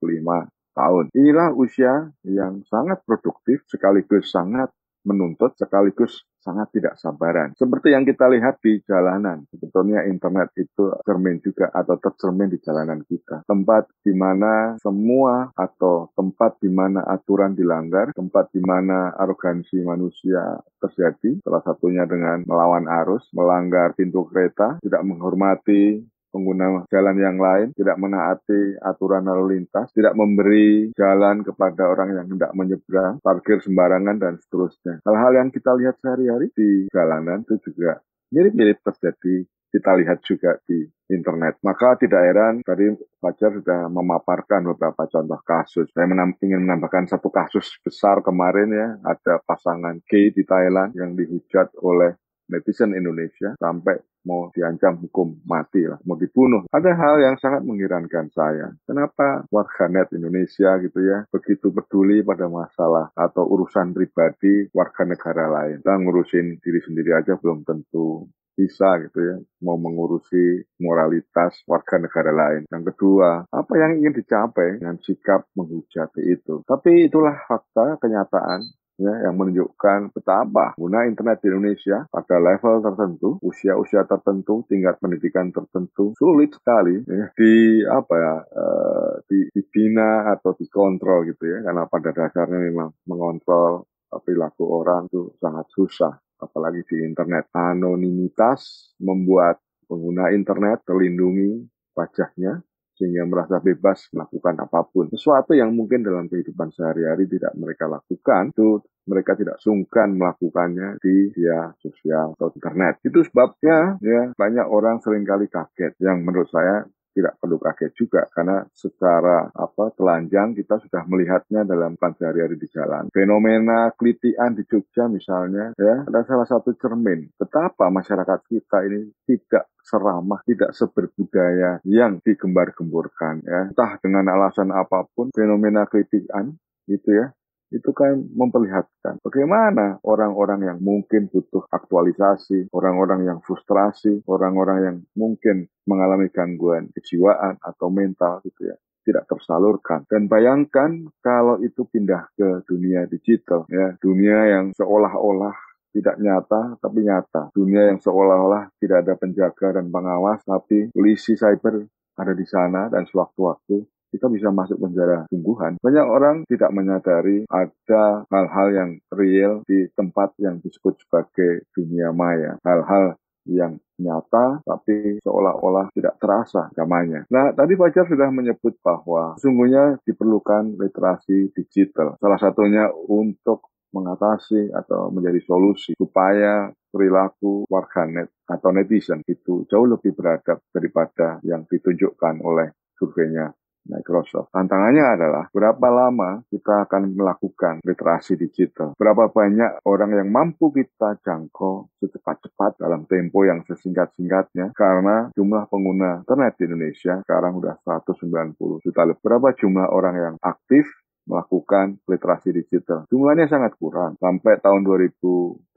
[0.76, 1.06] tahun.
[1.16, 4.70] Inilah usia yang sangat produktif sekaligus sangat
[5.10, 7.52] menuntut sekaligus sangat tidak sabaran.
[7.58, 13.04] Seperti yang kita lihat di jalanan, sebetulnya internet itu cermin juga atau tercermin di jalanan
[13.04, 13.44] kita.
[13.46, 20.64] Tempat di mana semua atau tempat di mana aturan dilanggar, tempat di mana arogansi manusia
[20.80, 27.74] terjadi, salah satunya dengan melawan arus, melanggar pintu kereta, tidak menghormati pengguna jalan yang lain,
[27.74, 34.18] tidak menaati aturan lalu lintas, tidak memberi jalan kepada orang yang hendak menyeberang, parkir sembarangan,
[34.18, 35.02] dan seterusnya.
[35.04, 40.82] Hal-hal yang kita lihat sehari-hari di jalanan itu juga mirip-mirip terjadi kita lihat juga di
[41.14, 41.62] internet.
[41.62, 42.90] Maka tidak heran tadi
[43.20, 45.92] Fajar sudah memaparkan beberapa contoh kasus.
[45.92, 51.14] Saya menam ingin menambahkan satu kasus besar kemarin ya, ada pasangan gay di Thailand yang
[51.14, 52.16] dihujat oleh
[52.50, 53.96] netizen Indonesia sampai
[54.28, 56.68] mau diancam hukum mati lah, mau dibunuh.
[56.70, 58.74] Ada hal yang sangat mengherankan saya.
[58.84, 65.80] Kenapa warganet Indonesia gitu ya begitu peduli pada masalah atau urusan pribadi warga negara lain.
[65.80, 68.28] Kita ngurusin diri sendiri aja belum tentu
[68.60, 72.68] bisa gitu ya mau mengurusi moralitas warga negara lain.
[72.68, 76.68] Yang kedua, apa yang ingin dicapai dengan sikap menghujat itu.
[76.68, 78.68] Tapi itulah fakta kenyataan
[79.00, 85.50] ya, yang menunjukkan betapa guna internet di Indonesia pada level tertentu, usia-usia tertentu, tingkat pendidikan
[85.50, 91.88] tertentu sulit sekali ya, di apa ya uh, di, dibina atau dikontrol gitu ya, karena
[91.88, 97.54] pada dasarnya memang mengontrol perilaku orang itu sangat susah, apalagi di internet.
[97.54, 102.62] Anonimitas membuat pengguna internet terlindungi wajahnya
[103.00, 105.08] sehingga merasa bebas melakukan apa pun.
[105.08, 111.32] Sesuatu yang mungkin dalam kehidupan sehari-hari tidak mereka lakukan, itu mereka tidak sungkan melakukannya di
[111.32, 113.00] via sosial atau internet.
[113.02, 118.26] Itu sebabnya ya banyak orang sering kali kaget yang menurut saya tidak perlu kaget juga
[118.32, 123.10] karena secara apa telanjang kita sudah melihatnya dalam pan sehari-hari di jalan.
[123.12, 129.70] Fenomena kelitian di Jogja misalnya ya ada salah satu cermin betapa masyarakat kita ini tidak
[129.90, 133.74] seramah, tidak seberbudaya yang digembar-gemburkan ya.
[133.74, 136.54] Entah dengan alasan apa pun fenomena kelitian
[136.90, 137.34] itu ya
[137.70, 145.70] itu kan memperlihatkan bagaimana orang-orang yang mungkin butuh aktualisasi, orang-orang yang frustrasi, orang-orang yang mungkin
[145.86, 148.78] mengalami gangguan kejiwaan atau mental gitu ya
[149.10, 150.06] tidak tersalurkan.
[150.06, 155.56] Dan bayangkan kalau itu pindah ke dunia digital, ya dunia yang seolah-olah
[155.90, 157.50] tidak nyata tapi nyata.
[157.50, 163.08] Dunia yang seolah-olah tidak ada penjaga dan pengawas tapi polisi cyber ada di sana dan
[163.08, 165.78] sewaktu-waktu kita bisa masuk penjara sungguhan.
[165.80, 172.58] Banyak orang tidak menyadari ada hal-hal yang real di tempat yang disebut sebagai dunia maya.
[172.66, 173.16] Hal-hal
[173.50, 177.26] yang nyata tapi seolah-olah tidak terasa gamanya.
[177.34, 182.16] Nah, tadi Fajar sudah menyebut bahwa sesungguhnya diperlukan literasi digital.
[182.22, 190.14] Salah satunya untuk mengatasi atau menjadi solusi supaya perilaku warganet atau netizen itu jauh lebih
[190.14, 193.50] beradab daripada yang ditunjukkan oleh surveinya
[193.90, 194.54] Microsoft.
[194.54, 198.94] Tantangannya adalah berapa lama kita akan melakukan literasi digital.
[198.96, 206.22] Berapa banyak orang yang mampu kita jangkau secepat-cepat dalam tempo yang sesingkat-singkatnya karena jumlah pengguna
[206.24, 209.22] internet di Indonesia sekarang sudah 190 juta lebih.
[209.26, 210.86] Berapa jumlah orang yang aktif
[211.30, 213.06] melakukan literasi digital.
[213.14, 214.18] Jumlahnya sangat kurang.
[214.18, 215.69] Sampai tahun 2020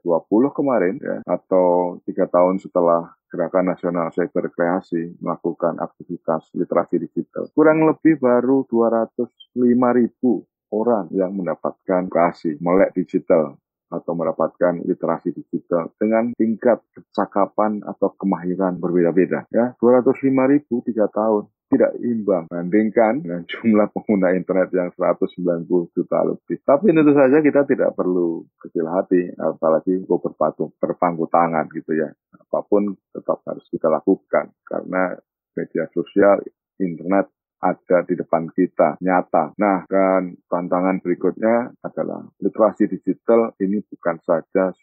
[0.53, 7.49] kemarin ya, atau tiga tahun setelah Gerakan Nasional Cyber Kreasi melakukan aktivitas literasi digital.
[7.57, 9.57] Kurang lebih baru 205
[9.97, 13.57] ribu orang yang mendapatkan kreasi melek digital
[13.93, 19.77] atau mendapatkan literasi digital dengan tingkat kecakapan atau kemahiran berbeda-beda ya.
[19.81, 25.65] 205 ribu tiga tahun tidak imbang bandingkan dengan jumlah pengguna internet yang 190
[25.97, 26.61] juta lebih.
[26.61, 32.13] Tapi tentu saja kita tidak perlu kecil hati, apalagi gue berpatung, berpangku tangan gitu ya.
[32.37, 35.17] Apa pun tetap harus kita lakukan karena
[35.57, 36.45] media sosial,
[36.77, 39.55] internet ada di depan kita, nyata.
[39.57, 44.75] Nah, dan tantangan berikutnya adalah literasi digital ini bukan saja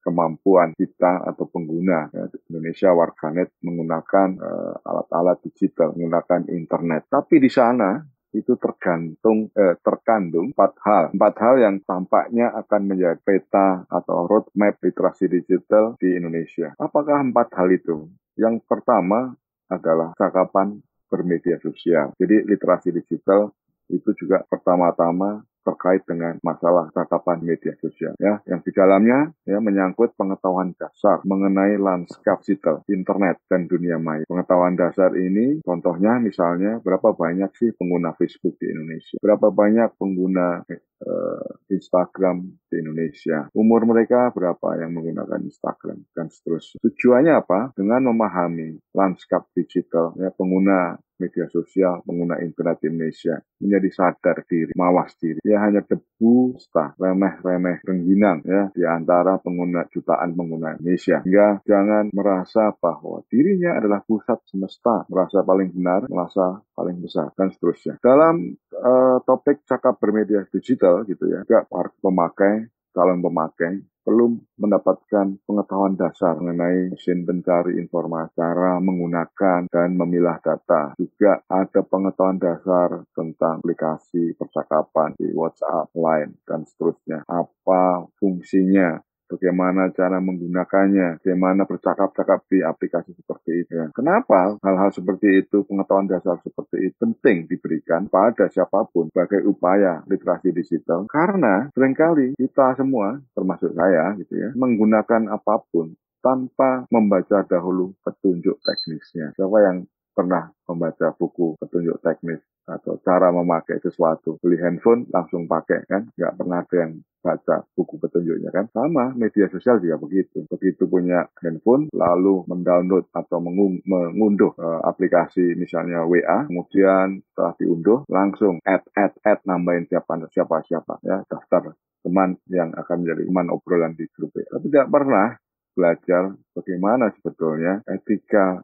[0.00, 2.08] kemampuan kita atau pengguna.
[2.14, 7.10] Ya, Indonesia warganet menggunakan uh, alat-alat digital, menggunakan internet.
[7.10, 7.98] Tapi di sana
[8.28, 14.76] itu tergantung eh, terkandung empat hal empat hal yang tampaknya akan menjadi peta atau roadmap
[14.84, 18.04] literasi digital di Indonesia apakah empat hal itu
[18.36, 19.32] yang pertama
[19.72, 22.14] adalah cakapan bermedia sosial.
[22.20, 23.50] Jadi literasi digital
[23.88, 28.40] itu juga pertama-tama terkait dengan masalah tatapan media sosial ya.
[28.48, 34.24] Yang di dalamnya ya menyangkut pengetahuan dasar mengenai lanskap digital internet dan dunia maya.
[34.24, 39.20] Pengetahuan dasar ini contohnya misalnya berapa banyak sih pengguna Facebook di Indonesia?
[39.20, 40.64] Berapa banyak pengguna
[41.04, 48.10] uh, Instagram di Indonesia umur mereka berapa yang menggunakan Instagram dan seterusnya tujuannya apa dengan
[48.10, 55.18] memahami lanskap digital ya pengguna media sosial pengguna internet di Indonesia menjadi sadar diri, mawas
[55.18, 55.42] diri.
[55.42, 61.20] Ya hanya debu, stah, remeh-remeh, rengginang ya di antara pengguna jutaan pengguna Indonesia.
[61.26, 67.50] Hingga jangan merasa bahwa dirinya adalah pusat semesta, merasa paling benar, merasa paling besar dan
[67.50, 67.98] seterusnya.
[67.98, 71.66] Dalam uh, topik cakap bermedia digital gitu ya, juga
[72.00, 80.40] pemakai calon pemakai belum mendapatkan pengetahuan dasar mengenai mesin pencari informasi, cara menggunakan dan memilah
[80.40, 80.96] data.
[80.96, 87.20] Juga ada pengetahuan dasar tentang aplikasi percakapan di WhatsApp, Line, dan seterusnya.
[87.28, 88.96] Apa fungsinya
[89.28, 93.72] bagaimana cara menggunakannya, bagaimana bercakap-cakap di aplikasi seperti itu.
[93.92, 100.02] Kenapa hal-hal seperti itu, pengetahuan dasar seperti itu penting diberikan pada siapa pun sebagai upaya
[100.08, 101.06] literasi digital?
[101.06, 107.94] Karena sering kali kita semua, termasuk saya gitu ya, menggunakan apa pun tanpa membaca dahulu
[108.02, 109.32] petunjuk teknisnya.
[109.38, 109.76] Siapa yang
[110.18, 114.34] pernah membaca buku petunjuk teknis atau cara memakai sesuatu.
[114.42, 118.66] Beli handphone langsung pakai kan, nggak pernah ada yang baca buku petunjuknya kan.
[118.74, 120.42] Sama media sosial juga begitu.
[120.50, 123.38] Begitu punya handphone lalu mendownload atau
[123.86, 130.66] mengunduh uh, aplikasi misalnya WA, kemudian setelah diunduh langsung add add add nambahin siapa siapa
[130.66, 134.34] siapa ya daftar teman yang akan menjadi teman obrolan di grup.
[134.34, 135.38] Tapi tidak pernah
[135.78, 138.58] belajar bagaimana sebetulnya etika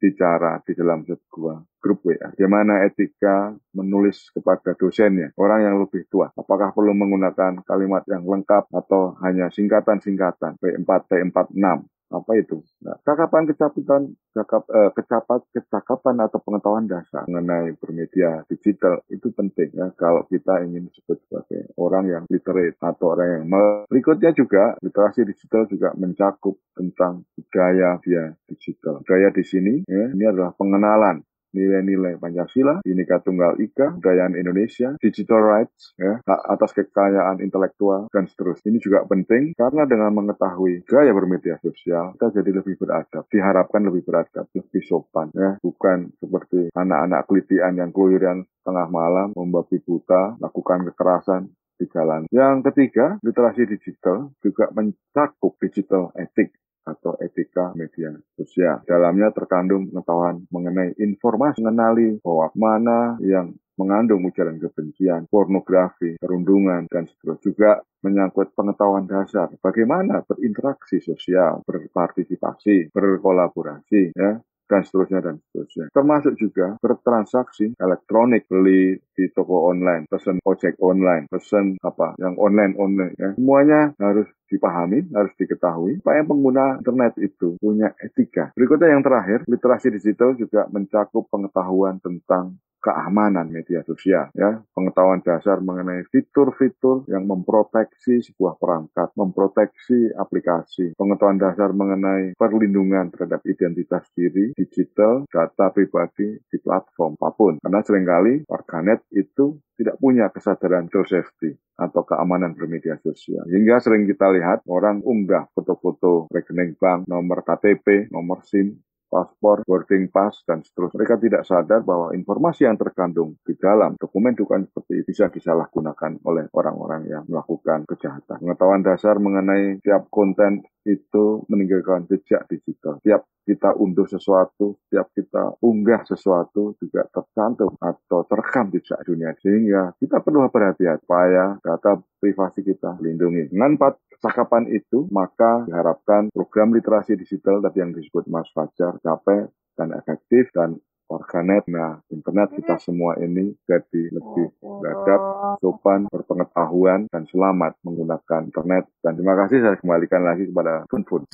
[0.00, 2.32] berbicara di dalam sebuah grup WA.
[2.32, 6.32] Bagaimana etika menulis kepada dosennya, orang yang lebih tua.
[6.32, 12.60] Apakah perlu menggunakan kalimat yang lengkap atau hanya singkatan-singkatan, P4, P46, apa itu?
[12.82, 14.02] Nah, cakapan kecakapan
[14.34, 20.66] cakap, eh, kecapat, kecakapan atau pengetahuan dasar mengenai bermedia digital itu penting ya kalau kita
[20.66, 23.44] ingin disebut sebagai orang yang literate atau orang yang
[23.86, 29.02] berikutnya juga literasi digital juga mencakup tentang budaya via digital.
[29.06, 31.22] Budaya di sini ya, ini adalah pengenalan
[31.54, 38.26] nilai-nilai Pancasila, Bhinneka Tunggal Ika, kekayaan Indonesia, digital rights, ya, hak atas kekayaan intelektual, dan
[38.30, 38.70] seterusnya.
[38.70, 43.26] Ini juga penting karena dengan mengetahui gaya bermedia sosial, kita jadi lebih beradab.
[43.30, 45.58] Diharapkan lebih beradab, lebih sopan, ya.
[45.58, 52.28] Bukan seperti anak-anak kelitian yang keluyuran tengah malam, membabi buta, lakukan kekerasan, di jalan.
[52.28, 56.52] Yang ketiga, literasi digital juga mencakup digital etik
[56.84, 58.82] atau etika media sosial.
[58.84, 67.08] Dalamnya terkandung pengetahuan mengenai informasi mengenali bahwa mana yang mengandung ujaran kebencian, pornografi, perundungan, dan
[67.08, 67.40] seterusnya.
[67.40, 67.70] Juga
[68.04, 74.36] menyangkut pengetahuan dasar, bagaimana berinteraksi sosial, berpartisipasi, berkolaborasi, ya,
[74.70, 75.86] dan seterusnya dan seterusnya.
[75.90, 82.78] Termasuk juga bertransaksi elektronik, beli di toko online, pesan ojek online, pesan apa yang online
[82.78, 83.30] online ya.
[83.34, 88.50] Semuanya harus dipahami, harus diketahui supaya pengguna internet itu punya etika.
[88.58, 95.60] Berikutnya yang terakhir, literasi digital juga mencakup pengetahuan tentang keamanan media sosial ya pengetahuan dasar
[95.60, 104.56] mengenai fitur-fitur yang memproteksi sebuah perangkat memproteksi aplikasi pengetahuan dasar mengenai perlindungan terhadap identitas diri
[104.56, 110.88] digital data pribadi di platform apa pun karena sering kali warganet itu tidak punya kesadaran
[110.92, 113.48] true safety atau keamanan bermedia sosial.
[113.48, 120.06] Hingga sering kita lihat orang unggah foto-foto rekening bank, nomor KTP, nomor SIM, paspor, boarding
[120.08, 121.02] pass, dan seterusnya.
[121.02, 126.46] Mereka tidak sadar bahwa informasi yang terkandung di dalam dokumen-dokumen seperti ini bisa disalahgunakan oleh
[126.54, 128.38] orang-orang yang melakukan kejahatan.
[128.38, 133.02] Pengetahuan dasar mengenai tiap konten itu meninggalkan jejak digital.
[133.02, 139.34] Tiap kita unduh sesuatu, tiap kita unggah sesuatu juga tercantum atau terekam jejak dunia.
[139.42, 143.50] Sehingga kita perlu berhati-hati supaya data privasi kita lindungi.
[143.50, 149.50] Dengan empat cakapan itu, maka diharapkan program literasi digital tadi yang disebut Mas Fajar capai
[149.74, 150.78] dan efektif dan
[151.10, 155.20] warganet, nah internet kita semua ini jadi lebih beradab,
[155.58, 158.86] sopan, berpengetahuan, dan selamat menggunakan internet.
[159.02, 161.26] Dan terima kasih saya kembalikan lagi kepada Fun Fun.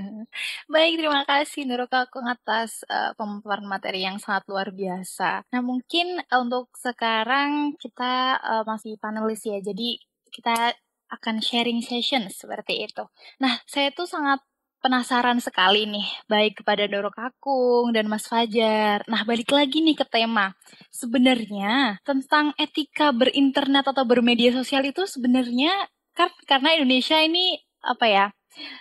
[0.72, 5.42] Baik, terima kasih Nurul Kakung atas uh, pemaparan materi yang sangat luar biasa.
[5.50, 9.98] Nah mungkin uh, untuk sekarang kita uh, masih panelis ya, jadi
[10.30, 10.78] kita
[11.08, 13.04] akan sharing session seperti itu.
[13.40, 14.44] Nah, saya tuh sangat
[14.78, 19.02] penasaran sekali nih, baik kepada Doro Kakung dan Mas Fajar.
[19.10, 20.54] Nah, balik lagi nih ke tema.
[20.94, 28.26] Sebenarnya tentang etika berinternet atau bermedia sosial itu sebenarnya kan karena Indonesia ini apa ya?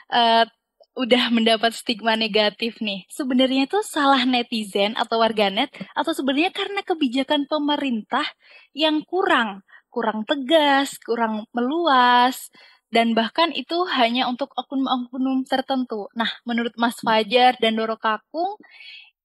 [0.10, 0.46] Uh,
[0.98, 3.06] udah mendapat stigma negatif nih.
[3.14, 8.26] Sebenarnya itu salah netizen atau warganet atau sebenarnya karena kebijakan pemerintah
[8.74, 9.62] yang kurang,
[9.94, 12.50] kurang tegas, kurang meluas
[12.88, 16.08] dan bahkan itu hanya untuk oknum-oknum tertentu.
[16.15, 17.06] Nah, menurut Mas hmm.
[17.06, 18.56] Fajar dan Doro Kakung,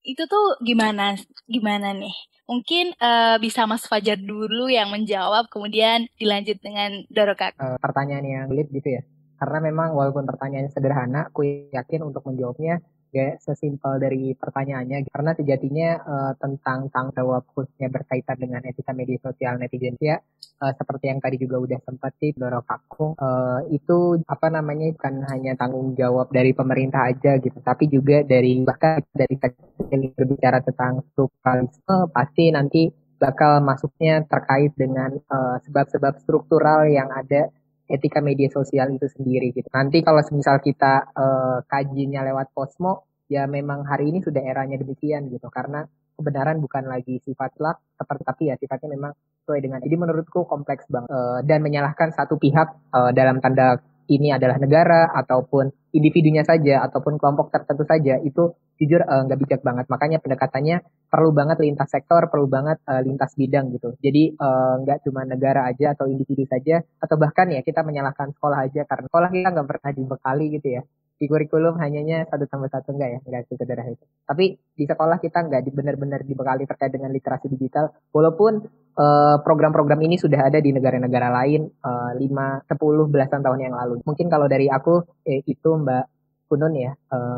[0.03, 1.15] itu tuh gimana
[1.47, 2.15] gimana nih?
[2.51, 7.63] Mungkin uh, bisa Mas Fajar dulu yang menjawab, kemudian dilanjut dengan Doro Kakung.
[7.63, 9.03] Uh, pertanyaan yang lead gitu ya.
[9.39, 15.89] Karena memang walaupun pertanyaannya sederhana, aku yakin untuk menjawabnya gak sesimpel dari pertanyaannya karena sejatinya
[16.01, 20.17] uh, tentang tanggung jawab khususnya berkaitan dengan etika media sosial netizen ya
[20.65, 25.29] uh, seperti yang tadi juga udah sempat sih Doro Kakung uh, itu apa namanya bukan
[25.29, 31.05] hanya tanggung jawab dari pemerintah aja gitu tapi juga dari bahkan dari tadi berbicara tentang
[31.13, 32.89] strukturalisme pasti nanti
[33.21, 35.15] bakal masuknya terkait dengan
[35.63, 37.55] sebab-sebab uh, struktural yang ada
[37.93, 39.69] etika media sosial itu sendiri gitu.
[39.69, 45.29] Nanti kalau misal kita uh, kajinya lewat Posmo, ya memang hari ini sudah eranya demikian
[45.29, 45.53] gitu.
[45.53, 45.85] Karena
[46.17, 49.13] kebenaran bukan lagi sifat luck tapi ya sifatnya memang
[49.45, 49.79] sesuai dengan.
[49.85, 51.13] Jadi menurutku kompleks banget.
[51.13, 53.77] Uh, dan menyalahkan satu pihak uh, dalam tanda
[54.09, 59.43] ini adalah negara ataupun individunya saja ataupun kelompok tertentu saja itu jujur eh, nggak uh,
[59.47, 59.87] bijak banget.
[59.87, 60.77] Makanya pendekatannya
[61.07, 63.95] perlu banget lintas sektor perlu banget uh, lintas bidang gitu.
[64.03, 64.35] Jadi
[64.83, 68.83] nggak uh, cuma negara aja atau individu saja atau bahkan ya kita menyalahkan sekolah aja
[68.91, 70.83] karena sekolah kita nggak pernah dibekali gitu ya.
[71.23, 73.19] Di kurikulum hanya satu tambah satu enggak ya?
[73.23, 77.93] Enggak sederhana itu tapi di sekolah kita enggak benar-benar dibekali terkait dengan literasi digital.
[78.15, 78.65] Walaupun
[78.97, 83.75] eh, program-program uh, ini sudah ada di negara-negara lain uh, 5, 10, belasan tahun yang
[83.77, 84.01] lalu.
[84.09, 86.05] Mungkin kalau dari aku eh, itu Mbak
[86.49, 87.37] Kunun ya uh,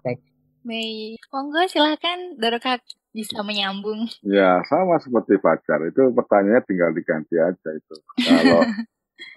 [0.65, 2.81] Baik, monggo silahkan Dorokak
[3.13, 4.09] bisa menyambung.
[4.25, 5.85] Ya, sama seperti pacar.
[5.85, 7.97] Itu pertanyaannya tinggal diganti aja itu.
[8.25, 8.61] Kalau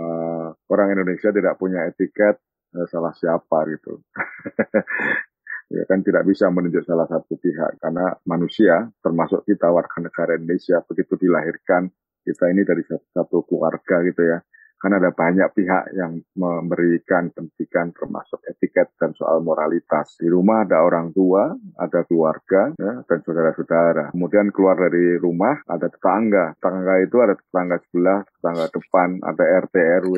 [0.02, 2.40] uh, orang Indonesia tidak punya etiket,
[2.80, 4.00] eh, salah siapa gitu.
[5.76, 10.80] ya kan tidak bisa menunjuk salah satu pihak karena manusia termasuk kita warga negara Indonesia
[10.88, 11.92] begitu dilahirkan
[12.24, 14.40] kita ini dari satu, satu keluarga gitu ya
[14.78, 20.18] kan ada banyak pihak yang memberikan pendidikan termasuk etiket dan soal moralitas.
[20.22, 21.50] Di rumah ada orang tua,
[21.82, 24.14] ada keluarga, ya, dan saudara-saudara.
[24.14, 26.54] Kemudian keluar dari rumah ada tetangga.
[26.62, 29.76] Tetangga itu ada tetangga sebelah, tetangga depan, ada RT
[30.06, 30.16] RW.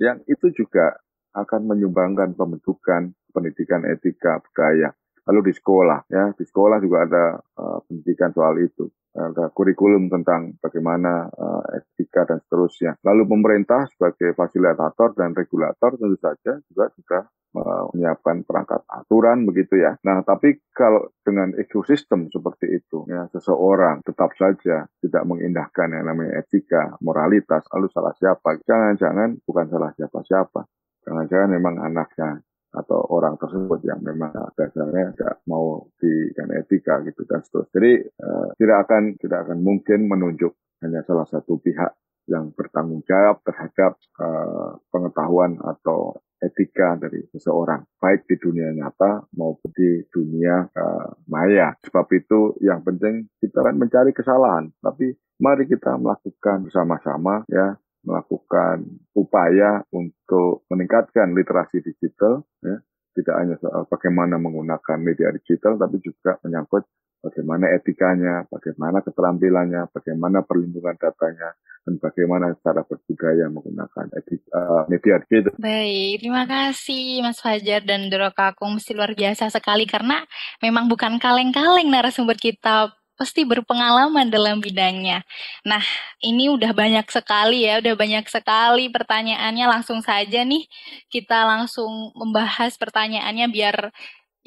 [0.00, 0.96] Yang itu juga
[1.36, 4.90] akan menyumbangkan pembentukan pendidikan etika budaya.
[5.28, 10.56] Lalu di sekolah, ya di sekolah juga ada uh, pendidikan soal itu, ada kurikulum tentang
[10.56, 12.96] bagaimana uh, etika dan seterusnya.
[13.04, 17.22] Lalu pemerintah sebagai fasilitator dan regulator tentu saja juga sudah
[17.60, 20.00] uh, menyiapkan perangkat aturan begitu ya.
[20.00, 26.40] Nah, tapi kalau dengan ekosistem seperti itu, ya seseorang tetap saja tidak mengindahkan yang namanya
[26.40, 28.56] etika, moralitas, lalu salah siapa?
[28.64, 30.64] Jangan-jangan bukan salah siapa-siapa
[31.08, 32.44] jangan-jangan memang anaknya
[32.78, 37.74] atau orang tersebut yang memang dasarnya tidak mau di dan etika gitu dan seterusnya.
[37.74, 40.52] Jadi uh, tidak akan tidak akan mungkin menunjuk
[40.82, 41.92] hanya salah satu pihak
[42.28, 49.74] yang bertanggung jawab terhadap uh, pengetahuan atau etika dari seseorang, baik di dunia nyata maupun
[49.74, 51.74] di dunia uh, maya.
[51.82, 57.74] Sebab itu yang penting kita kan mencari kesalahan, tapi mari kita melakukan bersama-sama ya
[58.06, 62.78] melakukan upaya untuk meningkatkan literasi digital, ya,
[63.18, 66.86] tidak hanya soal bagaimana menggunakan media digital, tapi juga menyangkut
[67.18, 71.50] bagaimana etikanya, bagaimana keterampilannya, bagaimana perlindungan datanya,
[71.82, 75.58] dan bagaimana cara berbudaya menggunakan etik, uh, media digital.
[75.58, 78.78] Baik, terima kasih Mas Fajar dan Doro Kakung.
[78.78, 80.22] Mesti luar biasa sekali karena
[80.62, 85.26] memang bukan kaleng-kaleng narasumber kita pasti berpengalaman dalam bidangnya.
[85.66, 85.82] Nah,
[86.22, 89.66] ini udah banyak sekali ya, udah banyak sekali pertanyaannya.
[89.66, 90.64] Langsung saja nih,
[91.10, 93.76] kita langsung membahas pertanyaannya biar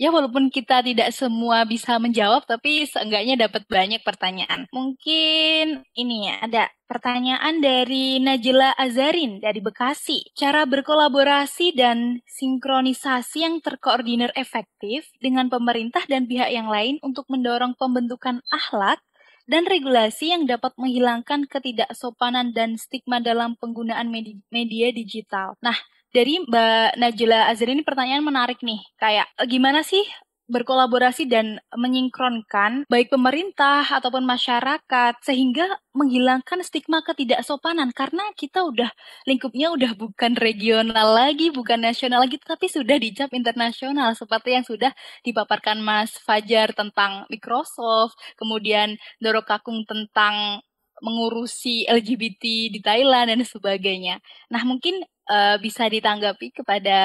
[0.01, 4.65] ya walaupun kita tidak semua bisa menjawab, tapi seenggaknya dapat banyak pertanyaan.
[4.73, 10.33] Mungkin ini ya, ada pertanyaan dari Najila Azarin dari Bekasi.
[10.33, 17.77] Cara berkolaborasi dan sinkronisasi yang terkoordinir efektif dengan pemerintah dan pihak yang lain untuk mendorong
[17.77, 19.05] pembentukan akhlak
[19.45, 24.09] dan regulasi yang dapat menghilangkan ketidaksopanan dan stigma dalam penggunaan
[24.49, 25.59] media digital.
[25.61, 25.77] Nah,
[26.11, 28.83] dari Mbak Najila Azri ini pertanyaan menarik nih.
[28.99, 30.03] Kayak eh, gimana sih
[30.51, 38.91] berkolaborasi dan menyinkronkan baik pemerintah ataupun masyarakat sehingga menghilangkan stigma ketidaksopanan karena kita udah
[39.23, 44.91] lingkupnya udah bukan regional lagi, bukan nasional lagi tapi sudah dicap internasional seperti yang sudah
[45.23, 50.59] dipaparkan Mas Fajar tentang Microsoft, kemudian Doro Kakung tentang
[51.01, 54.21] mengurusi LGBT di Thailand dan sebagainya.
[54.53, 55.01] Nah, mungkin
[55.31, 56.99] uh, bisa ditanggapi kepada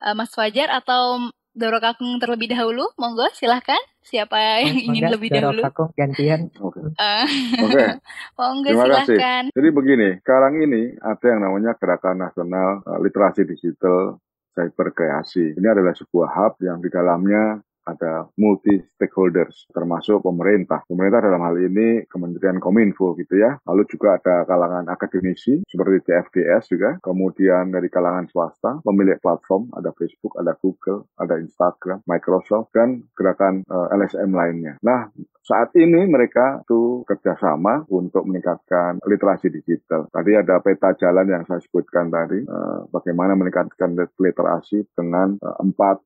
[0.00, 3.78] uh, Mas Fajar atau Doro Kakung terlebih dahulu, monggo silahkan.
[4.00, 5.60] Siapa yang ingin lebih Doro dahulu?
[5.68, 6.48] Kakung gantian.
[6.64, 6.80] Oke.
[6.80, 6.96] Okay.
[6.96, 7.26] Uh,
[7.68, 7.88] okay.
[8.40, 9.42] monggo Terima silahkan.
[9.52, 9.54] Kasih.
[9.60, 14.16] Jadi begini, sekarang ini ada yang namanya Gerakan Nasional Literasi Digital
[14.56, 15.52] Cyber Kreasi.
[15.52, 20.86] Ini adalah sebuah hub yang di dalamnya ada multi stakeholders termasuk pemerintah.
[20.86, 23.58] Pemerintah dalam hal ini Kementerian Kominfo gitu ya.
[23.66, 26.90] Lalu juga ada kalangan akademisi seperti CFDS juga.
[27.02, 33.66] Kemudian dari kalangan swasta, pemilik platform ada Facebook, ada Google, ada Instagram, Microsoft dan gerakan
[33.66, 34.74] uh, eh, LSM lainnya.
[34.82, 35.10] Nah,
[35.42, 40.06] saat ini mereka tuh kerjasama untuk meningkatkan literasi digital.
[40.14, 45.98] Tadi ada peta jalan yang saya sebutkan tadi, uh, bagaimana meningkatkan literasi dengan uh, empat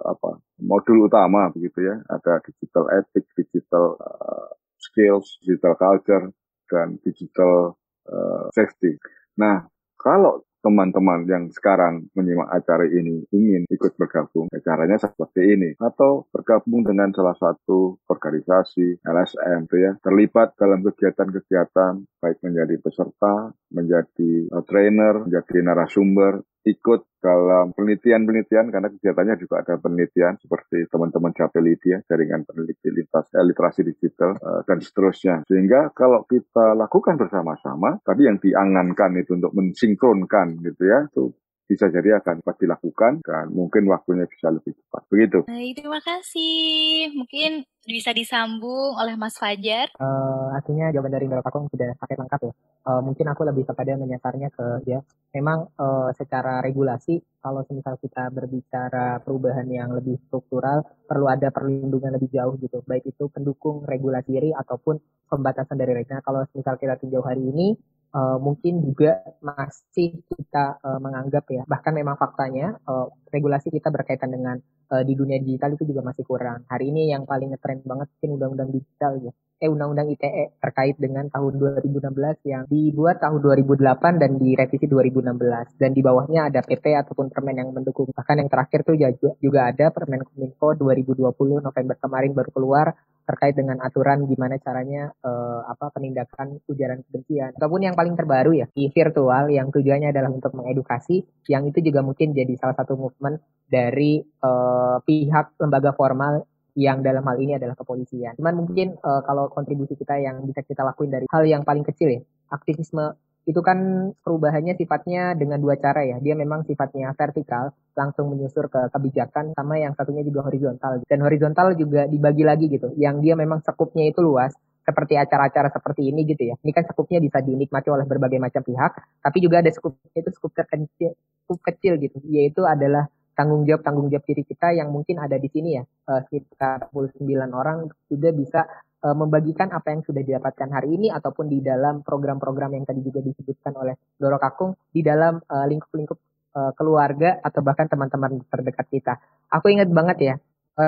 [0.00, 1.96] apa modul utama begitu ya.
[2.08, 4.48] Ada digital ethics, digital uh,
[4.80, 6.32] skills, digital culture,
[6.70, 7.76] dan digital
[8.08, 8.96] uh, safety.
[9.36, 9.66] Nah,
[10.00, 15.70] kalau teman-teman yang sekarang menyimak acara ini ingin ikut bergabung, ya caranya seperti ini.
[15.80, 23.56] Atau bergabung dengan salah satu organisasi, LSM, gitu ya, terlibat dalam kegiatan-kegiatan, baik menjadi peserta,
[23.72, 31.32] menjadi uh, trainer, menjadi narasumber, ikut dalam penelitian-penelitian karena kegiatannya juga ada penelitian seperti teman-teman
[31.32, 35.44] Japelidia, jaringan peneliti lintas eh, literasi digital uh, dan seterusnya.
[35.48, 41.32] Sehingga kalau kita lakukan bersama-sama, tadi yang diangankan itu untuk mensinkronkan gitu ya, itu
[41.70, 45.06] bisa jadi akan cepat dilakukan dan mungkin waktunya bisa lebih cepat.
[45.06, 45.38] Begitu.
[45.46, 47.14] Baik, terima kasih.
[47.14, 49.86] Mungkin bisa disambung oleh Mas Fajar.
[49.94, 52.52] Uh, artinya jawaban dari Ndoro Kakung sudah paket lengkap ya.
[52.90, 54.98] Uh, mungkin aku lebih kepada menyasarnya ke ya,
[55.30, 62.18] memang uh, secara regulasi kalau misal kita berbicara perubahan yang lebih struktural perlu ada perlindungan
[62.18, 62.82] lebih jauh gitu.
[62.82, 64.96] Baik itu pendukung regulasi diri ataupun
[65.28, 66.16] pembatasan dari regulasi.
[66.16, 67.74] Nah, kalau misal kita tinjau hari ini
[68.14, 74.34] uh, mungkin juga masih kita uh, menganggap ya bahkan memang faktanya uh, regulasi kita berkaitan
[74.34, 74.58] dengan
[74.90, 76.66] uh, di dunia digital itu juga masih kurang.
[76.66, 79.32] Hari ini yang paling ngetrend banget mungkin undang-undang digital ya.
[79.60, 85.90] Eh undang-undang ITE terkait dengan tahun 2016 yang dibuat tahun 2008 dan direvisi 2016 dan
[85.92, 88.08] di bawahnya ada PP ataupun permen yang mendukung.
[88.08, 88.96] Bahkan yang terakhir tuh
[89.36, 92.86] juga ada permen Kominfo 2020 November kemarin baru keluar
[93.30, 98.66] terkait dengan aturan gimana caranya uh, apa penindakan ujaran kebencian ataupun yang paling terbaru ya
[98.74, 103.38] di virtual yang tujuannya adalah untuk mengedukasi yang itu juga mungkin jadi salah satu movement
[103.70, 106.42] dari uh, pihak lembaga formal
[106.78, 108.38] yang dalam hal ini adalah kepolisian.
[108.38, 112.14] Cuman mungkin uh, kalau kontribusi kita yang bisa kita lakuin dari hal yang paling kecil
[112.14, 113.14] ya, aktivisme
[113.50, 116.22] itu kan perubahannya sifatnya dengan dua cara ya.
[116.22, 121.02] Dia memang sifatnya vertikal, langsung menyusur ke kebijakan, sama yang satunya juga horizontal.
[121.10, 124.54] Dan horizontal juga dibagi lagi gitu, yang dia memang sekupnya itu luas,
[124.86, 126.54] seperti acara-acara seperti ini gitu ya.
[126.62, 130.54] Ini kan sekupnya bisa dinikmati oleh berbagai macam pihak, tapi juga ada skup itu skup
[130.54, 135.40] terkecil, skup kecil gitu, yaitu adalah tanggung jawab tanggung jawab diri kita yang mungkin ada
[135.40, 135.82] di sini ya
[136.12, 137.24] uh, sekitar 49
[137.56, 138.68] orang sudah bisa
[139.04, 143.20] uh, membagikan apa yang sudah didapatkan hari ini ataupun di dalam program-program yang tadi juga
[143.24, 146.18] disebutkan oleh Doro Kakung di dalam uh, lingkup-lingkup
[146.56, 149.12] uh, keluarga atau bahkan teman-teman terdekat kita.
[149.50, 150.34] Aku ingat banget ya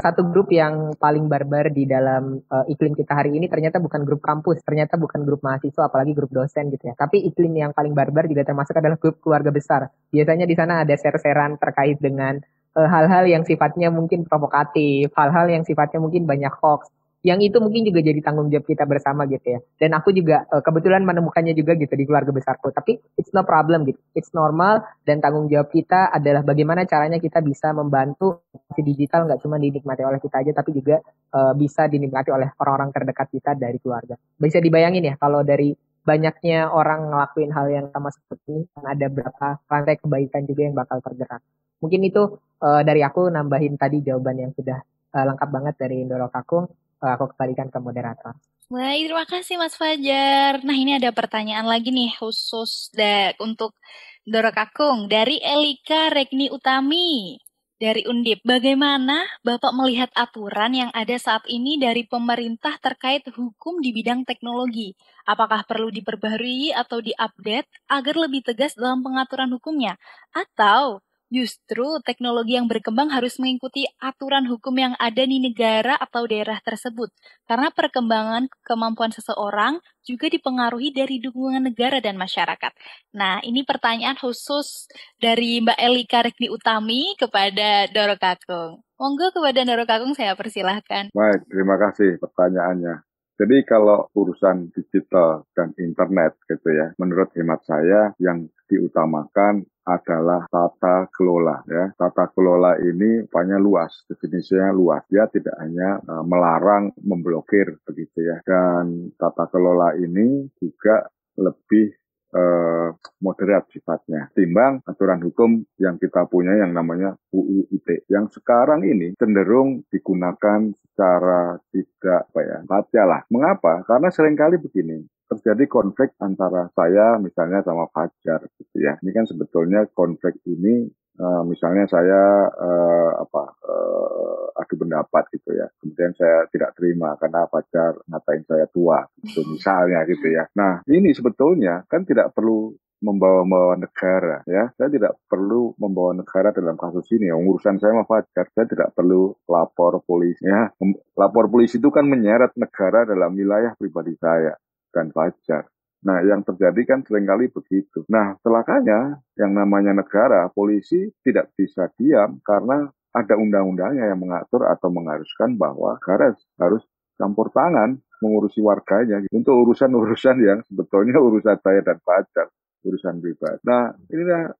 [0.00, 4.24] satu grup yang paling barbar di dalam uh, iklim kita hari ini ternyata bukan grup
[4.24, 6.94] kampus, ternyata bukan grup mahasiswa, apalagi grup dosen gitu ya.
[6.96, 9.92] Tapi iklim yang paling barbar juga termasuk adalah grup keluarga besar.
[10.08, 12.40] Biasanya di sana ada ser-seran terkait dengan
[12.72, 16.88] hal-hal uh, yang sifatnya mungkin provokatif, hal-hal yang sifatnya mungkin banyak hoax,
[17.22, 19.60] yang itu mungkin juga jadi tanggung jawab kita bersama gitu ya.
[19.78, 22.74] Dan aku juga uh, kebetulan menemukannya juga gitu di keluarga besarku.
[22.74, 23.98] Tapi it's no problem gitu.
[24.18, 28.42] It's normal dan tanggung jawab kita adalah bagaimana caranya kita bisa membantu
[28.74, 30.98] si digital nggak cuma dinikmati oleh kita aja tapi juga
[31.30, 34.18] uh, bisa dinikmati oleh orang-orang terdekat kita dari keluarga.
[34.34, 35.70] Bisa dibayangin ya kalau dari
[36.02, 40.74] banyaknya orang ngelakuin hal yang sama seperti ini kan ada berapa rantai kebaikan juga yang
[40.74, 41.38] bakal tergerak.
[41.78, 44.82] Mungkin itu uh, dari aku nambahin tadi jawaban yang sudah
[45.14, 46.66] uh, lengkap banget dari Indoro Kakung
[47.06, 48.34] aku kembalikan ke moderator.
[48.72, 50.64] Baik, terima kasih Mas Fajar.
[50.64, 52.88] Nah, ini ada pertanyaan lagi nih khusus
[53.36, 53.76] untuk
[54.24, 57.36] Doro Kakung dari Elika Regni Utami
[57.82, 58.46] dari Undip.
[58.46, 64.94] Bagaimana Bapak melihat aturan yang ada saat ini dari pemerintah terkait hukum di bidang teknologi?
[65.26, 69.98] Apakah perlu diperbarui atau diupdate agar lebih tegas dalam pengaturan hukumnya?
[70.30, 71.02] Atau
[71.32, 77.08] Justru teknologi yang berkembang harus mengikuti aturan hukum yang ada di negara atau daerah tersebut,
[77.48, 82.76] karena perkembangan kemampuan seseorang juga dipengaruhi dari dukungan negara dan masyarakat.
[83.16, 88.84] Nah, ini pertanyaan khusus dari Mbak Elika Rekni Utami kepada Doro Kakung.
[89.00, 91.16] Monggo kepada Doro Kakung saya persilahkan.
[91.16, 93.08] Baik, terima kasih pertanyaannya.
[93.40, 101.06] Jadi kalau urusan digital dan internet gitu ya, menurut hemat saya yang diutamakan adalah tata
[101.10, 101.90] kelola ya.
[101.94, 105.02] Tata kelola ini banyak luas, definisinya luas.
[105.10, 108.38] Dia tidak hanya uh, melarang, memblokir begitu ya.
[108.46, 111.06] Dan tata kelola ini juga
[111.38, 112.01] lebih
[112.32, 112.88] uh,
[113.20, 114.32] moderat sifatnya.
[114.34, 118.08] Timbang aturan hukum yang kita punya yang namanya UU ITE.
[118.08, 123.20] Yang sekarang ini cenderung digunakan secara tidak apa ya, baca lah.
[123.32, 123.84] Mengapa?
[123.88, 125.00] Karena sering kali begini,
[125.32, 129.00] terjadi konflik antara saya misalnya sama Fajar gitu ya.
[129.00, 135.66] Ini kan sebetulnya konflik ini uh, misalnya saya uh, apa uh, adu pendapat gitu ya.
[135.82, 140.48] Kemudian saya tidak terima karena Fajar ngatain saya tua gitu misalnya gitu ya.
[140.56, 144.70] Nah, ini sebetulnya kan tidak perlu membawa-bawa negara ya.
[144.78, 147.28] Saya tidak perlu membawa negara dalam kasus ini.
[147.28, 147.36] Ya.
[147.36, 150.70] Urusan saya sama Fajar, saya tidak perlu lapor polisi ya.
[151.18, 154.54] Lapor polisi itu kan menyeret negara dalam wilayah pribadi saya
[154.94, 155.66] dan Fajar.
[156.02, 158.02] Nah, yang terjadi kan sering kali begitu.
[158.10, 164.88] Nah, celakanya yang namanya negara, polisi tidak bisa diam karena ada undang-undangnya yang mengatur atau
[164.90, 166.82] mengharuskan bahwa negara harus
[167.20, 172.50] campur tangan mengurusi warganya untuk urusan-urusan yang sebetulnya urusan saya dan pacar,
[172.82, 173.62] urusan pribadi.
[173.62, 174.50] Nah, inilah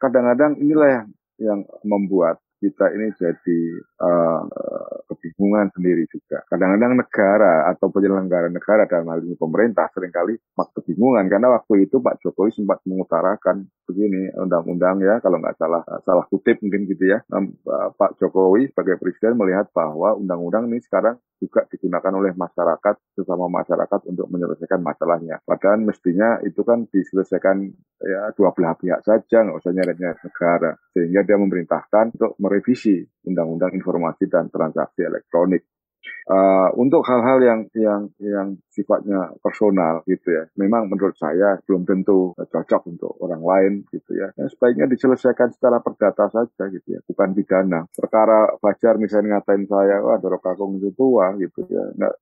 [0.00, 1.06] kadang-kadang inilah yang
[1.40, 3.60] yang membuat kita ini jadi
[4.04, 4.44] uh,
[5.08, 6.44] kebingungan sendiri juga.
[6.46, 11.88] Kadang-kadang negara atau penyelenggara negara dalam hal ini pemerintah sering kali mak kebingungan karena waktu
[11.88, 17.10] itu Pak Jokowi sempat mengutarakan begini undang-undang ya kalau nggak salah salah kutip mungkin gitu
[17.10, 17.18] ya
[17.96, 24.00] Pak Jokowi sebagai presiden melihat bahwa undang-undang ini sekarang juga digunakan oleh masyarakat sesama masyarakat
[24.12, 25.40] untuk menyelesaikan masalahnya.
[25.48, 27.64] Padahal mestinya itu kan diselesaikan
[28.04, 32.98] ya dua belah pihak saja nggak usah nyeret negara sehingga dia memerintahkan untuk merevisi
[33.30, 35.62] Undang-Undang Informasi dan Transaksi Elektronik.
[36.30, 42.32] Uh, untuk hal-hal yang yang yang sifatnya personal gitu ya, memang menurut saya belum tentu
[42.34, 44.32] cocok untuk orang lain gitu ya.
[44.48, 47.84] Sebaiknya diselesaikan secara perdata saja gitu ya, bukan pidana.
[47.92, 52.14] Perkara Fajar misalnya ngatain saya, wah Doro Kakung itu tua gitu ya, nggak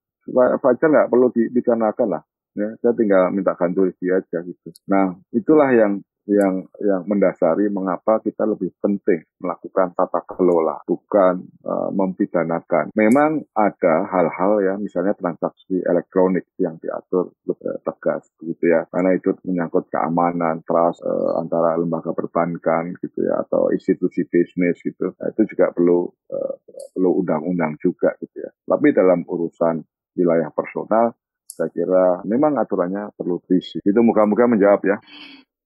[0.58, 2.22] Fajar nggak perlu dipidanakan lah
[2.58, 4.68] ya saya tinggal minta ganti dia aja gitu.
[4.90, 11.88] Nah itulah yang yang yang mendasari mengapa kita lebih penting melakukan tata kelola bukan uh,
[11.90, 12.92] mempidanakan.
[12.92, 19.32] Memang ada hal-hal ya misalnya transaksi elektronik yang diatur lebih tegas gitu ya karena itu
[19.48, 25.16] menyangkut keamanan trust uh, antara lembaga perbankan gitu ya atau institusi bisnis gitu.
[25.16, 26.54] Nah, itu juga perlu uh,
[26.92, 28.50] perlu undang-undang juga gitu ya.
[28.52, 29.80] Tapi dalam urusan
[30.18, 31.16] wilayah personal
[31.58, 33.82] saya kira memang aturannya perlu diisi.
[33.82, 34.96] Itu muka-muka menjawab ya.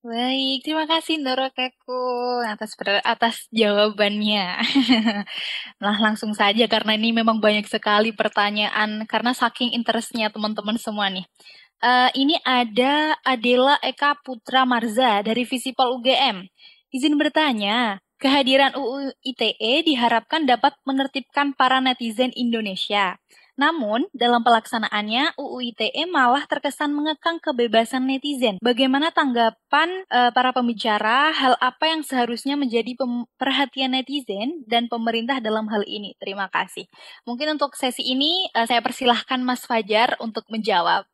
[0.02, 2.02] Baik, terima kasih Ndoro Keku
[2.42, 2.74] atas
[3.06, 4.58] atas jawabannya.
[5.82, 11.22] nah, langsung saja karena ini memang banyak sekali pertanyaan karena saking interestnya teman-teman semua nih.
[11.78, 16.50] Uh, ini ada Adela Eka Putra Marza dari Visipol UGM.
[16.90, 23.22] Izin bertanya, kehadiran UU ITE diharapkan dapat menertibkan para netizen Indonesia.
[23.56, 28.56] Namun, dalam pelaksanaannya, UU ITE malah terkesan mengekang kebebasan netizen.
[28.64, 32.96] Bagaimana tanggapan uh, para pembicara hal apa yang seharusnya menjadi
[33.36, 36.16] perhatian netizen dan pemerintah dalam hal ini?
[36.16, 36.88] Terima kasih.
[37.28, 41.04] Mungkin untuk sesi ini uh, saya persilahkan Mas Fajar untuk menjawab.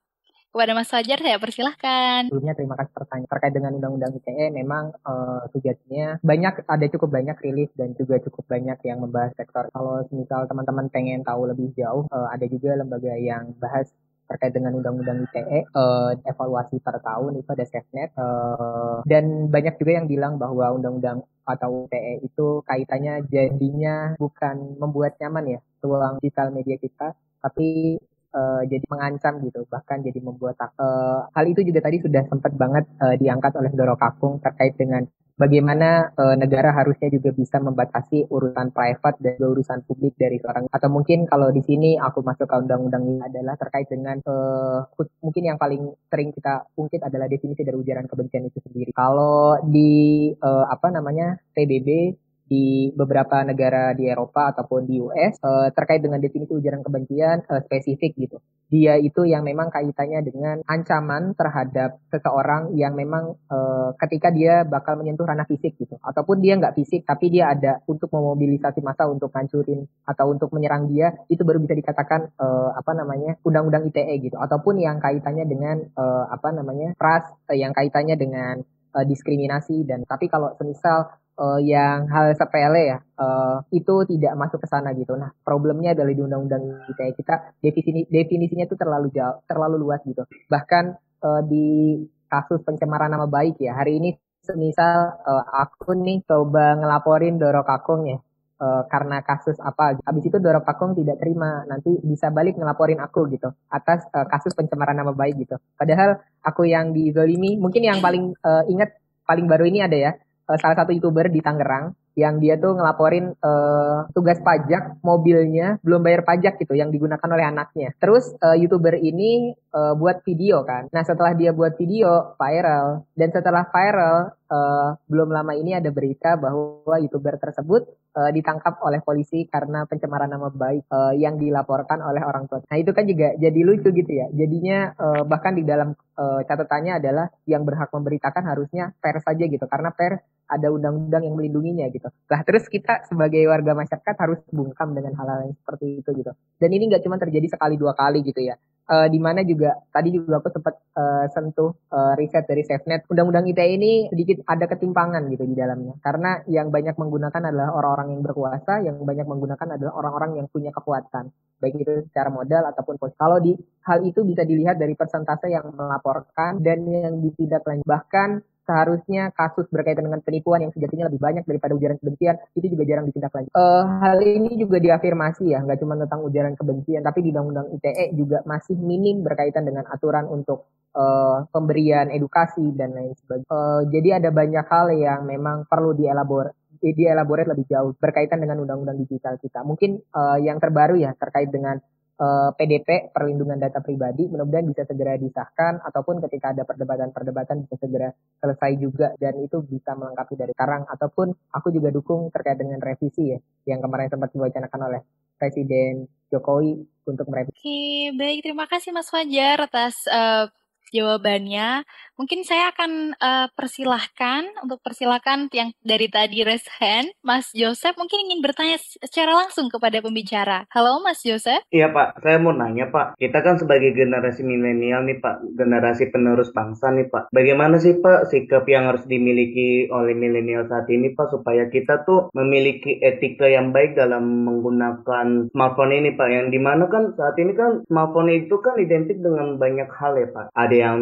[0.49, 2.33] Kepada Mas Fajar saya persilahkan.
[2.33, 4.47] Sebelumnya terima kasih pertanyaan terkait dengan Undang-Undang ITE.
[4.57, 9.69] Memang uh, sejatinya banyak ada cukup banyak rilis dan juga cukup banyak yang membahas sektor.
[9.69, 13.93] Kalau misal teman-teman pengen tahu lebih jauh, uh, ada juga lembaga yang bahas
[14.29, 19.81] terkait dengan undang-undang ITE uh, eh, evaluasi per tahun itu ada SafeNet uh, dan banyak
[19.81, 26.21] juga yang bilang bahwa undang-undang atau ITE itu kaitannya jadinya bukan membuat nyaman ya ruang
[26.21, 27.97] digital media kita tapi
[28.39, 32.87] uh, jadi mengancam gitu bahkan jadi membuat uh, hal itu juga tadi sudah sempat banget
[33.03, 35.03] uh, diangkat oleh Doro Kakung terkait dengan
[35.39, 40.91] bagaimana uh, negara harusnya juga bisa membatasi urusan private dan urusan publik dari seorang atau
[40.91, 44.83] mungkin kalau di sini aku masuk ke undang-undang ini adalah terkait dengan uh,
[45.23, 48.91] mungkin yang paling sering kita ungkit adalah definisi dari ujaran kebencian itu sendiri.
[48.91, 52.19] Kalau di uh, apa namanya PBB
[52.49, 57.45] di beberapa negara di Eropa ataupun di US uh, eh, terkait dengan definisi ujaran kebencian
[57.45, 58.41] uh, spesifik gitu.
[58.69, 64.97] Dia itu yang memang kaitannya dengan ancaman terhadap seseorang yang memang uh, ketika dia bakal
[64.97, 69.33] menyentuh ranah fisik gitu, ataupun dia nggak fisik tapi dia ada untuk memobilisasi massa untuk
[69.33, 74.37] hancurin atau untuk menyerang dia itu baru bisa dikatakan uh, apa namanya undang-undang ITE gitu,
[74.41, 78.65] ataupun yang kaitannya dengan uh, apa namanya ras, uh, yang kaitannya dengan
[78.99, 84.69] diskriminasi dan tapi kalau semisal uh, yang hal sepele ya uh, itu tidak masuk ke
[84.69, 85.15] sana gitu.
[85.15, 90.27] Nah problemnya adalah di undang-undang ITE kita definisi definisinya itu terlalu jauh, terlalu luas gitu.
[90.51, 90.85] Bahkan
[91.23, 94.11] uh, di kasus pencemaran nama baik ya hari ini
[94.45, 98.19] semisal uh, aku nih coba ngelaporin Doro Kakung ya
[98.61, 103.29] uh, karena kasus apa habis itu Doro Kakung tidak terima nanti bisa balik ngelaporin aku
[103.33, 108.37] gitu atas uh, kasus pencemaran nama baik gitu padahal aku yang dizolimi mungkin yang paling
[108.45, 110.13] uh, ingat paling baru ini ada ya
[110.57, 116.27] salah satu youtuber di Tangerang yang dia tuh ngelaporin uh, tugas pajak mobilnya belum bayar
[116.27, 117.95] pajak gitu yang digunakan oleh anaknya.
[118.03, 120.91] Terus uh, youtuber ini uh, buat video kan.
[120.91, 126.35] Nah setelah dia buat video viral dan setelah viral uh, belum lama ini ada berita
[126.35, 127.87] bahwa youtuber tersebut
[128.19, 132.59] uh, ditangkap oleh polisi karena pencemaran nama baik uh, yang dilaporkan oleh orang tua.
[132.67, 134.27] Nah itu kan juga jadi lucu gitu ya.
[134.35, 139.63] Jadinya uh, bahkan di dalam uh, catatannya adalah yang berhak memberitakan harusnya pers saja gitu
[139.71, 142.09] karena pers ada undang-undang yang melindunginya gitu.
[142.33, 146.33] Lah terus kita sebagai warga masyarakat harus bungkam dengan hal-hal yang seperti itu gitu.
[146.57, 148.57] Dan ini nggak cuma terjadi sekali dua kali gitu ya.
[148.89, 153.05] Uh, di mana juga tadi juga aku sempat uh, sentuh uh, riset dari SafeNet.
[153.13, 155.95] Undang-undang ITE ini sedikit ada ketimpangan gitu di dalamnya.
[156.01, 160.73] Karena yang banyak menggunakan adalah orang-orang yang berkuasa, yang banyak menggunakan adalah orang-orang yang punya
[160.73, 161.31] kekuatan.
[161.59, 163.15] Baik itu secara modal ataupun pos.
[163.19, 163.53] Kalau di
[163.85, 167.87] hal itu bisa dilihat dari persentase yang melaporkan dan yang ditindaklanjuti.
[167.87, 168.29] Bahkan
[168.69, 173.09] seharusnya kasus berkaitan dengan penipuan yang sejatinya lebih banyak daripada ujaran kebencian itu juga jarang
[173.09, 173.57] ditindaklanjuti.
[173.57, 178.05] Uh, hal ini juga diafirmasi ya, nggak cuma tentang ujaran kebencian, tapi di Undang-Undang ITE
[178.13, 183.49] juga masih minim berkaitan dengan aturan untuk uh, pemberian edukasi dan lain sebagainya.
[183.49, 189.03] Uh, jadi ada banyak hal yang memang perlu dielabor dielaborate lebih jauh berkaitan dengan undang-undang
[189.03, 189.67] digital kita.
[189.67, 191.83] Mungkin uh, yang terbaru ya terkait dengan
[192.19, 197.77] uh, eh, PDP perlindungan data pribadi mudah-mudahan bisa segera disahkan ataupun ketika ada perdebatan-perdebatan bisa
[197.79, 198.09] segera
[198.43, 203.33] selesai juga dan itu bisa melengkapi dari sekarang ataupun aku juga dukung terkait dengan revisi
[203.35, 203.39] ya
[203.71, 205.01] yang kemarin sempat diwacanakan oleh
[205.39, 207.55] Presiden Jokowi untuk merevisi.
[207.55, 210.51] Oke, baik terima kasih Mas Fajar atas uh,
[210.91, 211.87] jawabannya.
[212.19, 218.27] Mungkin saya akan uh, persilahkan untuk persilahkan yang dari tadi raise hand, Mas Joseph mungkin
[218.27, 218.75] ingin bertanya
[219.07, 220.67] secara langsung kepada pembicara.
[220.75, 221.63] Halo Mas Joseph.
[221.71, 223.15] Iya Pak, saya mau nanya Pak.
[223.23, 227.31] Kita kan sebagai generasi milenial nih Pak, generasi penerus bangsa nih Pak.
[227.31, 232.35] Bagaimana sih Pak sikap yang harus dimiliki oleh milenial saat ini Pak supaya kita tuh
[232.35, 236.27] memiliki etika yang baik dalam menggunakan smartphone ini Pak.
[236.35, 240.27] Yang di mana kan saat ini kan smartphone itu kan identik dengan banyak hal ya
[240.35, 240.51] Pak.
[240.59, 240.99] Ada yang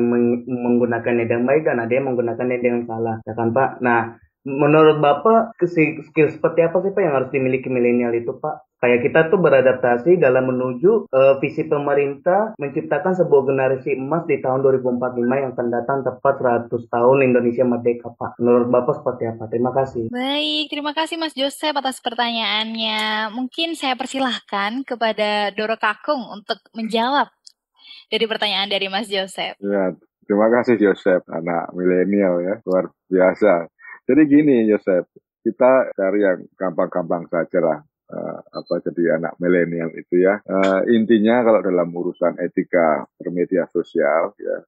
[1.06, 3.70] menggunakannya dengan baik dan ada yang menggunakannya dengan salah, ya kan Pak?
[3.78, 4.00] Nah,
[4.42, 8.66] menurut Bapak skill seperti apa sih Pak yang harus dimiliki milenial itu Pak?
[8.76, 14.60] Kayak kita tuh beradaptasi dalam menuju uh, visi pemerintah menciptakan sebuah generasi emas di tahun
[14.60, 18.36] 2045 yang akan datang tepat 100 tahun Indonesia merdeka Pak.
[18.36, 19.48] Menurut Bapak seperti apa?
[19.48, 20.12] Terima kasih.
[20.12, 23.32] Baik, terima kasih Mas Joseph atas pertanyaannya.
[23.32, 27.32] Mungkin saya persilahkan kepada Doro Kakung untuk menjawab
[28.12, 29.58] dari pertanyaan dari Mas Joseph.
[29.58, 29.96] Ya,
[30.26, 33.70] terima kasih Joseph, anak milenial ya, luar biasa.
[34.06, 35.10] Jadi gini Joseph,
[35.42, 37.80] kita cari yang gampang-gampang saja lah.
[38.06, 44.30] Uh, apa jadi anak milenial itu ya uh, intinya kalau dalam urusan etika bermedia sosial
[44.38, 44.62] ya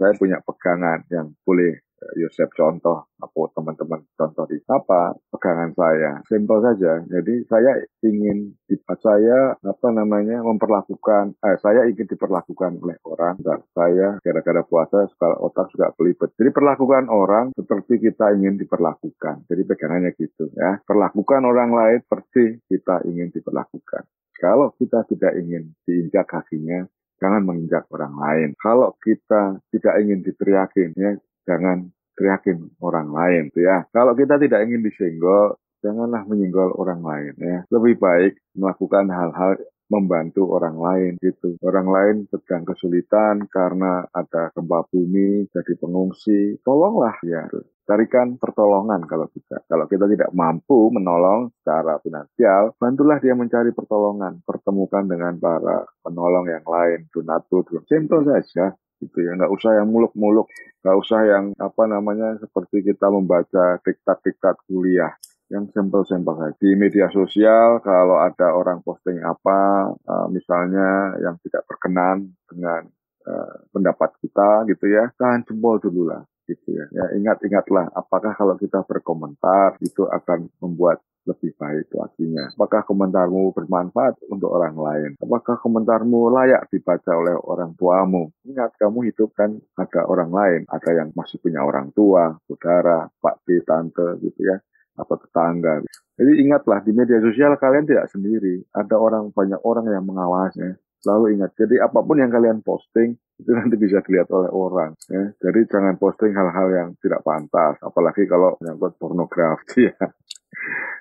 [0.00, 1.76] saya punya pegangan yang boleh
[2.16, 6.20] Yosef contoh apa teman-teman contoh di apa pegangan saya?
[6.26, 7.04] Simpel saja.
[7.04, 8.56] Jadi saya ingin
[9.00, 13.36] saya apa namanya memperlakukan eh, saya ingin diperlakukan oleh orang.
[13.40, 19.44] Dan saya gara-gara puasa suka otak juga pelipet jadi perlakukan orang seperti kita ingin diperlakukan.
[19.46, 20.80] Jadi pegangannya gitu ya.
[20.84, 24.08] Perlakukan orang lain seperti kita ingin diperlakukan.
[24.40, 26.88] Kalau kita tidak ingin diinjak kakinya
[27.20, 28.50] jangan menginjak orang lain.
[28.56, 31.12] Kalau kita tidak ingin diteriakin, ya
[31.50, 33.82] jangan teriakin orang lain tuh ya.
[33.90, 37.58] Kalau kita tidak ingin disenggol, janganlah menyinggol orang lain ya.
[37.74, 39.58] Lebih baik melakukan hal-hal
[39.90, 41.58] membantu orang lain gitu.
[41.66, 46.62] Orang lain sedang kesulitan karena ada gempa bumi, jadi pengungsi.
[46.62, 47.50] Tolonglah ya.
[47.90, 49.66] Carikan pertolongan kalau kita.
[49.66, 54.46] Kalau kita tidak mampu menolong secara finansial, bantulah dia mencari pertolongan.
[54.46, 57.66] Pertemukan dengan para penolong yang lain, donatur.
[57.90, 58.70] Simple saja
[59.00, 60.46] gitu ya nggak usah yang muluk-muluk
[60.84, 65.12] nggak usah yang apa namanya seperti kita membaca diktat-diktat kuliah
[65.50, 71.66] yang simpel-simpel saja di media sosial kalau ada orang posting apa uh, misalnya yang tidak
[71.66, 72.86] berkenan dengan
[73.26, 76.86] uh, pendapat kita gitu ya tahan jempol dulu lah gitu ya.
[76.94, 82.48] ya ingat-ingatlah apakah kalau kita berkomentar itu akan membuat lebih baik lakinya.
[82.56, 85.10] Apakah komentarmu bermanfaat untuk orang lain?
[85.20, 88.32] Apakah komentarmu layak dibaca oleh orang tuamu?
[88.48, 90.60] Ingat, kamu hidup kan ada orang lain.
[90.68, 94.56] Ada yang masih punya orang tua, saudara, pak B, tante gitu ya,
[94.96, 95.84] atau tetangga.
[96.20, 98.64] Jadi ingatlah, di media sosial kalian tidak sendiri.
[98.72, 100.76] Ada orang, banyak orang yang mengawasnya.
[101.00, 104.92] Selalu ingat, jadi apa pun yang kalian posting, itu nanti bisa dilihat oleh orang.
[105.08, 105.32] Ya.
[105.40, 110.12] Jadi jangan posting hal-hal yang tidak pantas, apalagi kalau menyangkut pornografi ya.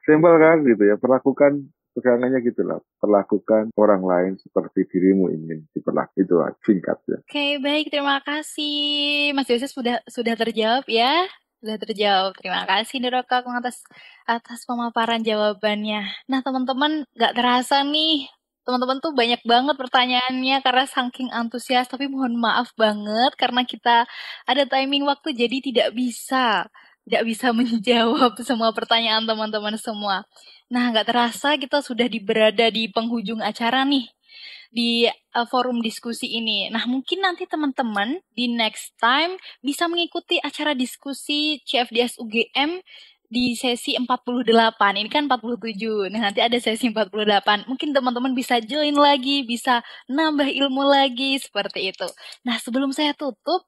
[0.05, 2.79] Simpel kan gitu ya, perlakukan pegangannya gitu lah.
[3.01, 6.17] Perlakukan orang lain seperti dirimu ingin diperlakukan.
[6.17, 7.17] Itu lah, singkat ya.
[7.19, 7.91] Oke, okay, baik.
[7.91, 9.35] Terima kasih.
[9.35, 11.27] Mas Yosef sudah sudah terjawab ya.
[11.59, 12.31] Sudah terjawab.
[12.39, 13.83] Terima kasih Kak atas
[14.23, 16.07] atas pemaparan jawabannya.
[16.31, 18.31] Nah, teman-teman nggak terasa nih
[18.69, 24.05] teman-teman tuh banyak banget pertanyaannya karena saking antusias tapi mohon maaf banget karena kita
[24.45, 26.69] ada timing waktu jadi tidak bisa
[27.09, 30.29] tidak bisa menjawab semua pertanyaan teman-teman semua.
[30.69, 34.05] Nah, nggak terasa kita sudah berada di penghujung acara nih
[34.69, 36.69] di uh, forum diskusi ini.
[36.69, 39.33] Nah, mungkin nanti teman-teman di next time
[39.65, 42.77] bisa mengikuti acara diskusi CFDS UGM
[43.29, 44.45] di sesi 48.
[45.01, 46.13] Ini kan 47.
[46.13, 47.69] Nah, nanti ada sesi 48.
[47.69, 52.09] Mungkin teman-teman bisa join lagi, bisa nambah ilmu lagi seperti itu.
[52.45, 53.65] Nah, sebelum saya tutup,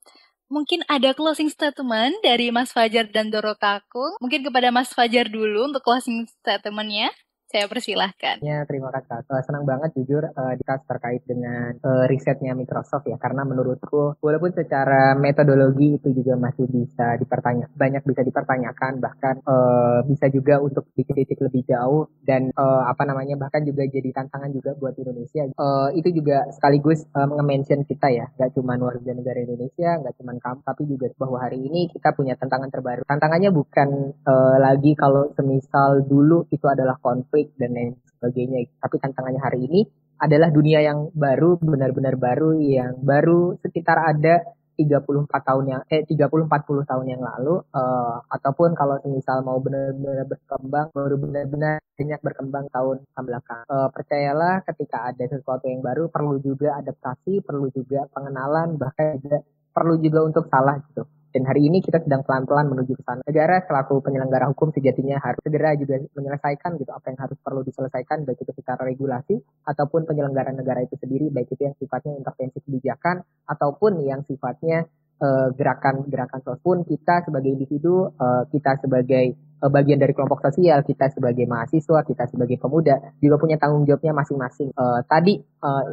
[0.52, 4.20] mungkin ada closing statement dari Mas Fajar dan Doro Kakung.
[4.20, 7.10] Mungkin kepada Mas Fajar dulu untuk closing statementnya.
[7.52, 8.40] Saya persilahkan.
[8.40, 9.28] Ya, terima kasih.
[9.28, 14.56] Uh, senang banget jujur uh, dikas terkait dengan uh, risetnya Microsoft ya, karena menurutku walaupun
[14.56, 20.88] secara metodologi itu juga masih bisa dipertanya, banyak bisa dipertanyakan, bahkan uh, bisa juga untuk
[20.96, 25.52] dikritik lebih jauh dan uh, apa namanya bahkan juga jadi tantangan juga buat Indonesia.
[25.60, 30.32] Uh, itu juga sekaligus uh, mention kita ya, nggak cuma warga negara Indonesia, nggak cuma
[30.40, 33.04] kamu, tapi juga bahwa hari ini kita punya tantangan terbaru.
[33.04, 38.60] Tantangannya bukan uh, lagi kalau semisal dulu itu adalah konflik konflik dan lain sebagainya.
[38.78, 39.82] Tapi tantangannya hari ini
[40.22, 44.46] adalah dunia yang baru, benar-benar baru yang baru sekitar ada
[44.78, 50.26] 34 tahun yang eh 30 40 tahun yang lalu uh, ataupun kalau misal mau benar-benar
[50.26, 53.62] berkembang baru benar-benar banyak berkembang tahun belakang.
[53.70, 59.46] Uh, percayalah ketika ada sesuatu yang baru perlu juga adaptasi, perlu juga pengenalan bahkan juga
[59.70, 61.06] perlu juga untuk salah gitu.
[61.32, 63.24] Dan hari ini kita sedang pelan-pelan menuju ke sana.
[63.24, 68.28] Negara selaku penyelenggara hukum sejatinya harus segera juga menyelesaikan gitu apa yang harus perlu diselesaikan
[68.28, 73.24] baik itu secara regulasi ataupun penyelenggara negara itu sendiri baik itu yang sifatnya intervensi kebijakan
[73.48, 74.84] ataupun yang sifatnya
[75.22, 80.84] eh, gerakan-gerakan uh, pun kita sebagai individu, uh, kita sebagai uh, bagian dari kelompok sosial,
[80.84, 84.74] kita sebagai mahasiswa, kita sebagai pemuda juga punya tanggung jawabnya masing-masing.
[85.06, 85.40] Tadi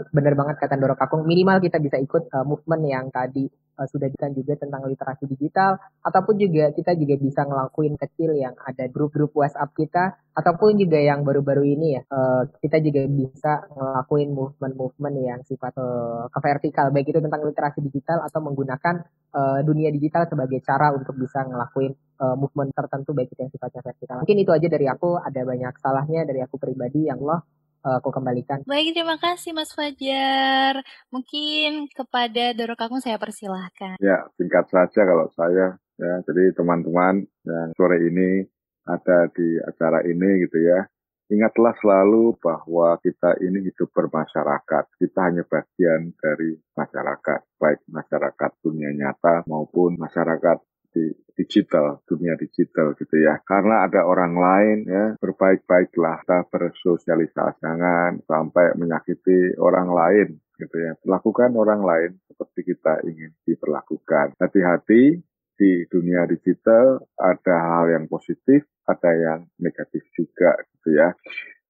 [0.09, 3.45] benar banget kata Doro Kakung, minimal kita bisa ikut movement yang tadi
[3.79, 8.59] uh, sudah dikan juga tentang literasi digital ataupun juga kita juga bisa ngelakuin kecil yang
[8.59, 14.35] ada grup-grup WhatsApp kita ataupun juga yang baru-baru ini ya uh, kita juga bisa ngelakuin
[14.35, 19.95] movement-movement yang sifat uh, ke vertikal baik itu tentang literasi digital atau menggunakan uh, dunia
[19.95, 24.17] digital sebagai cara untuk bisa ngelakuin uh, movement tertentu baik itu yang sifatnya vertikal.
[24.23, 28.63] Mungkin itu aja dari aku ada banyak salahnya dari aku pribadi yang loh aku kembalikan.
[28.67, 30.83] Baik, terima kasih Mas Fajar.
[31.13, 34.01] Mungkin kepada Doro Kakung saya persilahkan.
[34.03, 35.79] Ya, singkat saja kalau saya.
[35.99, 38.47] Ya, jadi teman-teman yang sore ini
[38.87, 40.87] ada di acara ini gitu ya.
[41.29, 44.85] Ingatlah selalu bahwa kita ini hidup bermasyarakat.
[44.97, 50.57] Kita hanya bagian dari masyarakat, baik masyarakat dunia nyata maupun masyarakat
[50.93, 53.39] di digital, dunia digital gitu ya.
[53.47, 60.29] Karena ada orang lain ya, berbaik-baiklah kita bersosialisasi, jangan sampai menyakiti orang lain
[60.59, 60.93] gitu ya.
[61.07, 64.35] Lakukan orang lain seperti kita ingin diperlakukan.
[64.43, 65.23] Hati-hati
[65.59, 71.15] di dunia digital ada hal yang positif, ada yang negatif juga gitu ya.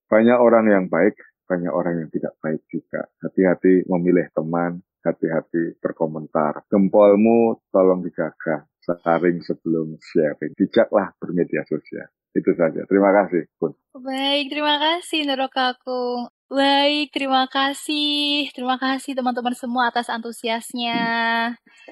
[0.08, 3.04] Banyak orang yang baik, banyak orang yang tidak baik juga.
[3.20, 6.64] Hati-hati memilih teman, hati-hati berkomentar.
[6.72, 8.64] Gempolmu tolong dijaga
[8.96, 10.56] sharing sebelum sharing.
[10.56, 12.08] Bijaklah bermedia sosial.
[12.32, 12.84] Itu saja.
[12.86, 13.72] Terima kasih, Pun.
[13.98, 16.30] Baik, terima kasih Nero Kakung.
[16.48, 18.48] Baik, terima kasih.
[18.56, 20.96] Terima kasih teman-teman semua atas antusiasnya.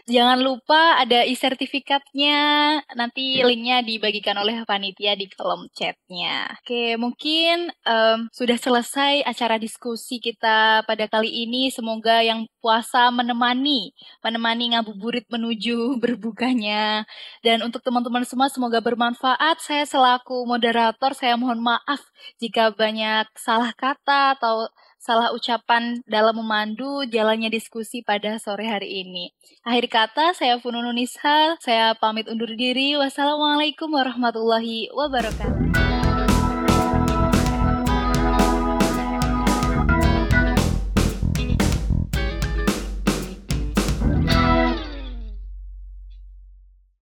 [0.08, 2.40] Jangan lupa ada e-sertifikatnya.
[2.96, 6.48] Nanti linknya dibagikan oleh panitia di kolom chatnya.
[6.56, 11.68] Oke, mungkin um, sudah selesai acara diskusi kita pada kali ini.
[11.68, 13.92] Semoga yang puasa menemani,
[14.24, 17.04] menemani ngabuburit menuju berbukanya.
[17.44, 19.60] Dan untuk teman-teman semua semoga bermanfaat.
[19.60, 22.00] Saya selaku moderator, saya mohon maaf
[22.40, 24.45] jika banyak salah kata atau
[24.96, 29.30] salah ucapan dalam memandu jalannya diskusi pada sore hari ini.
[29.62, 32.98] Akhir kata, saya Fununu Nishal, saya pamit undur diri.
[32.98, 36.05] Wassalamualaikum warahmatullahi wabarakatuh.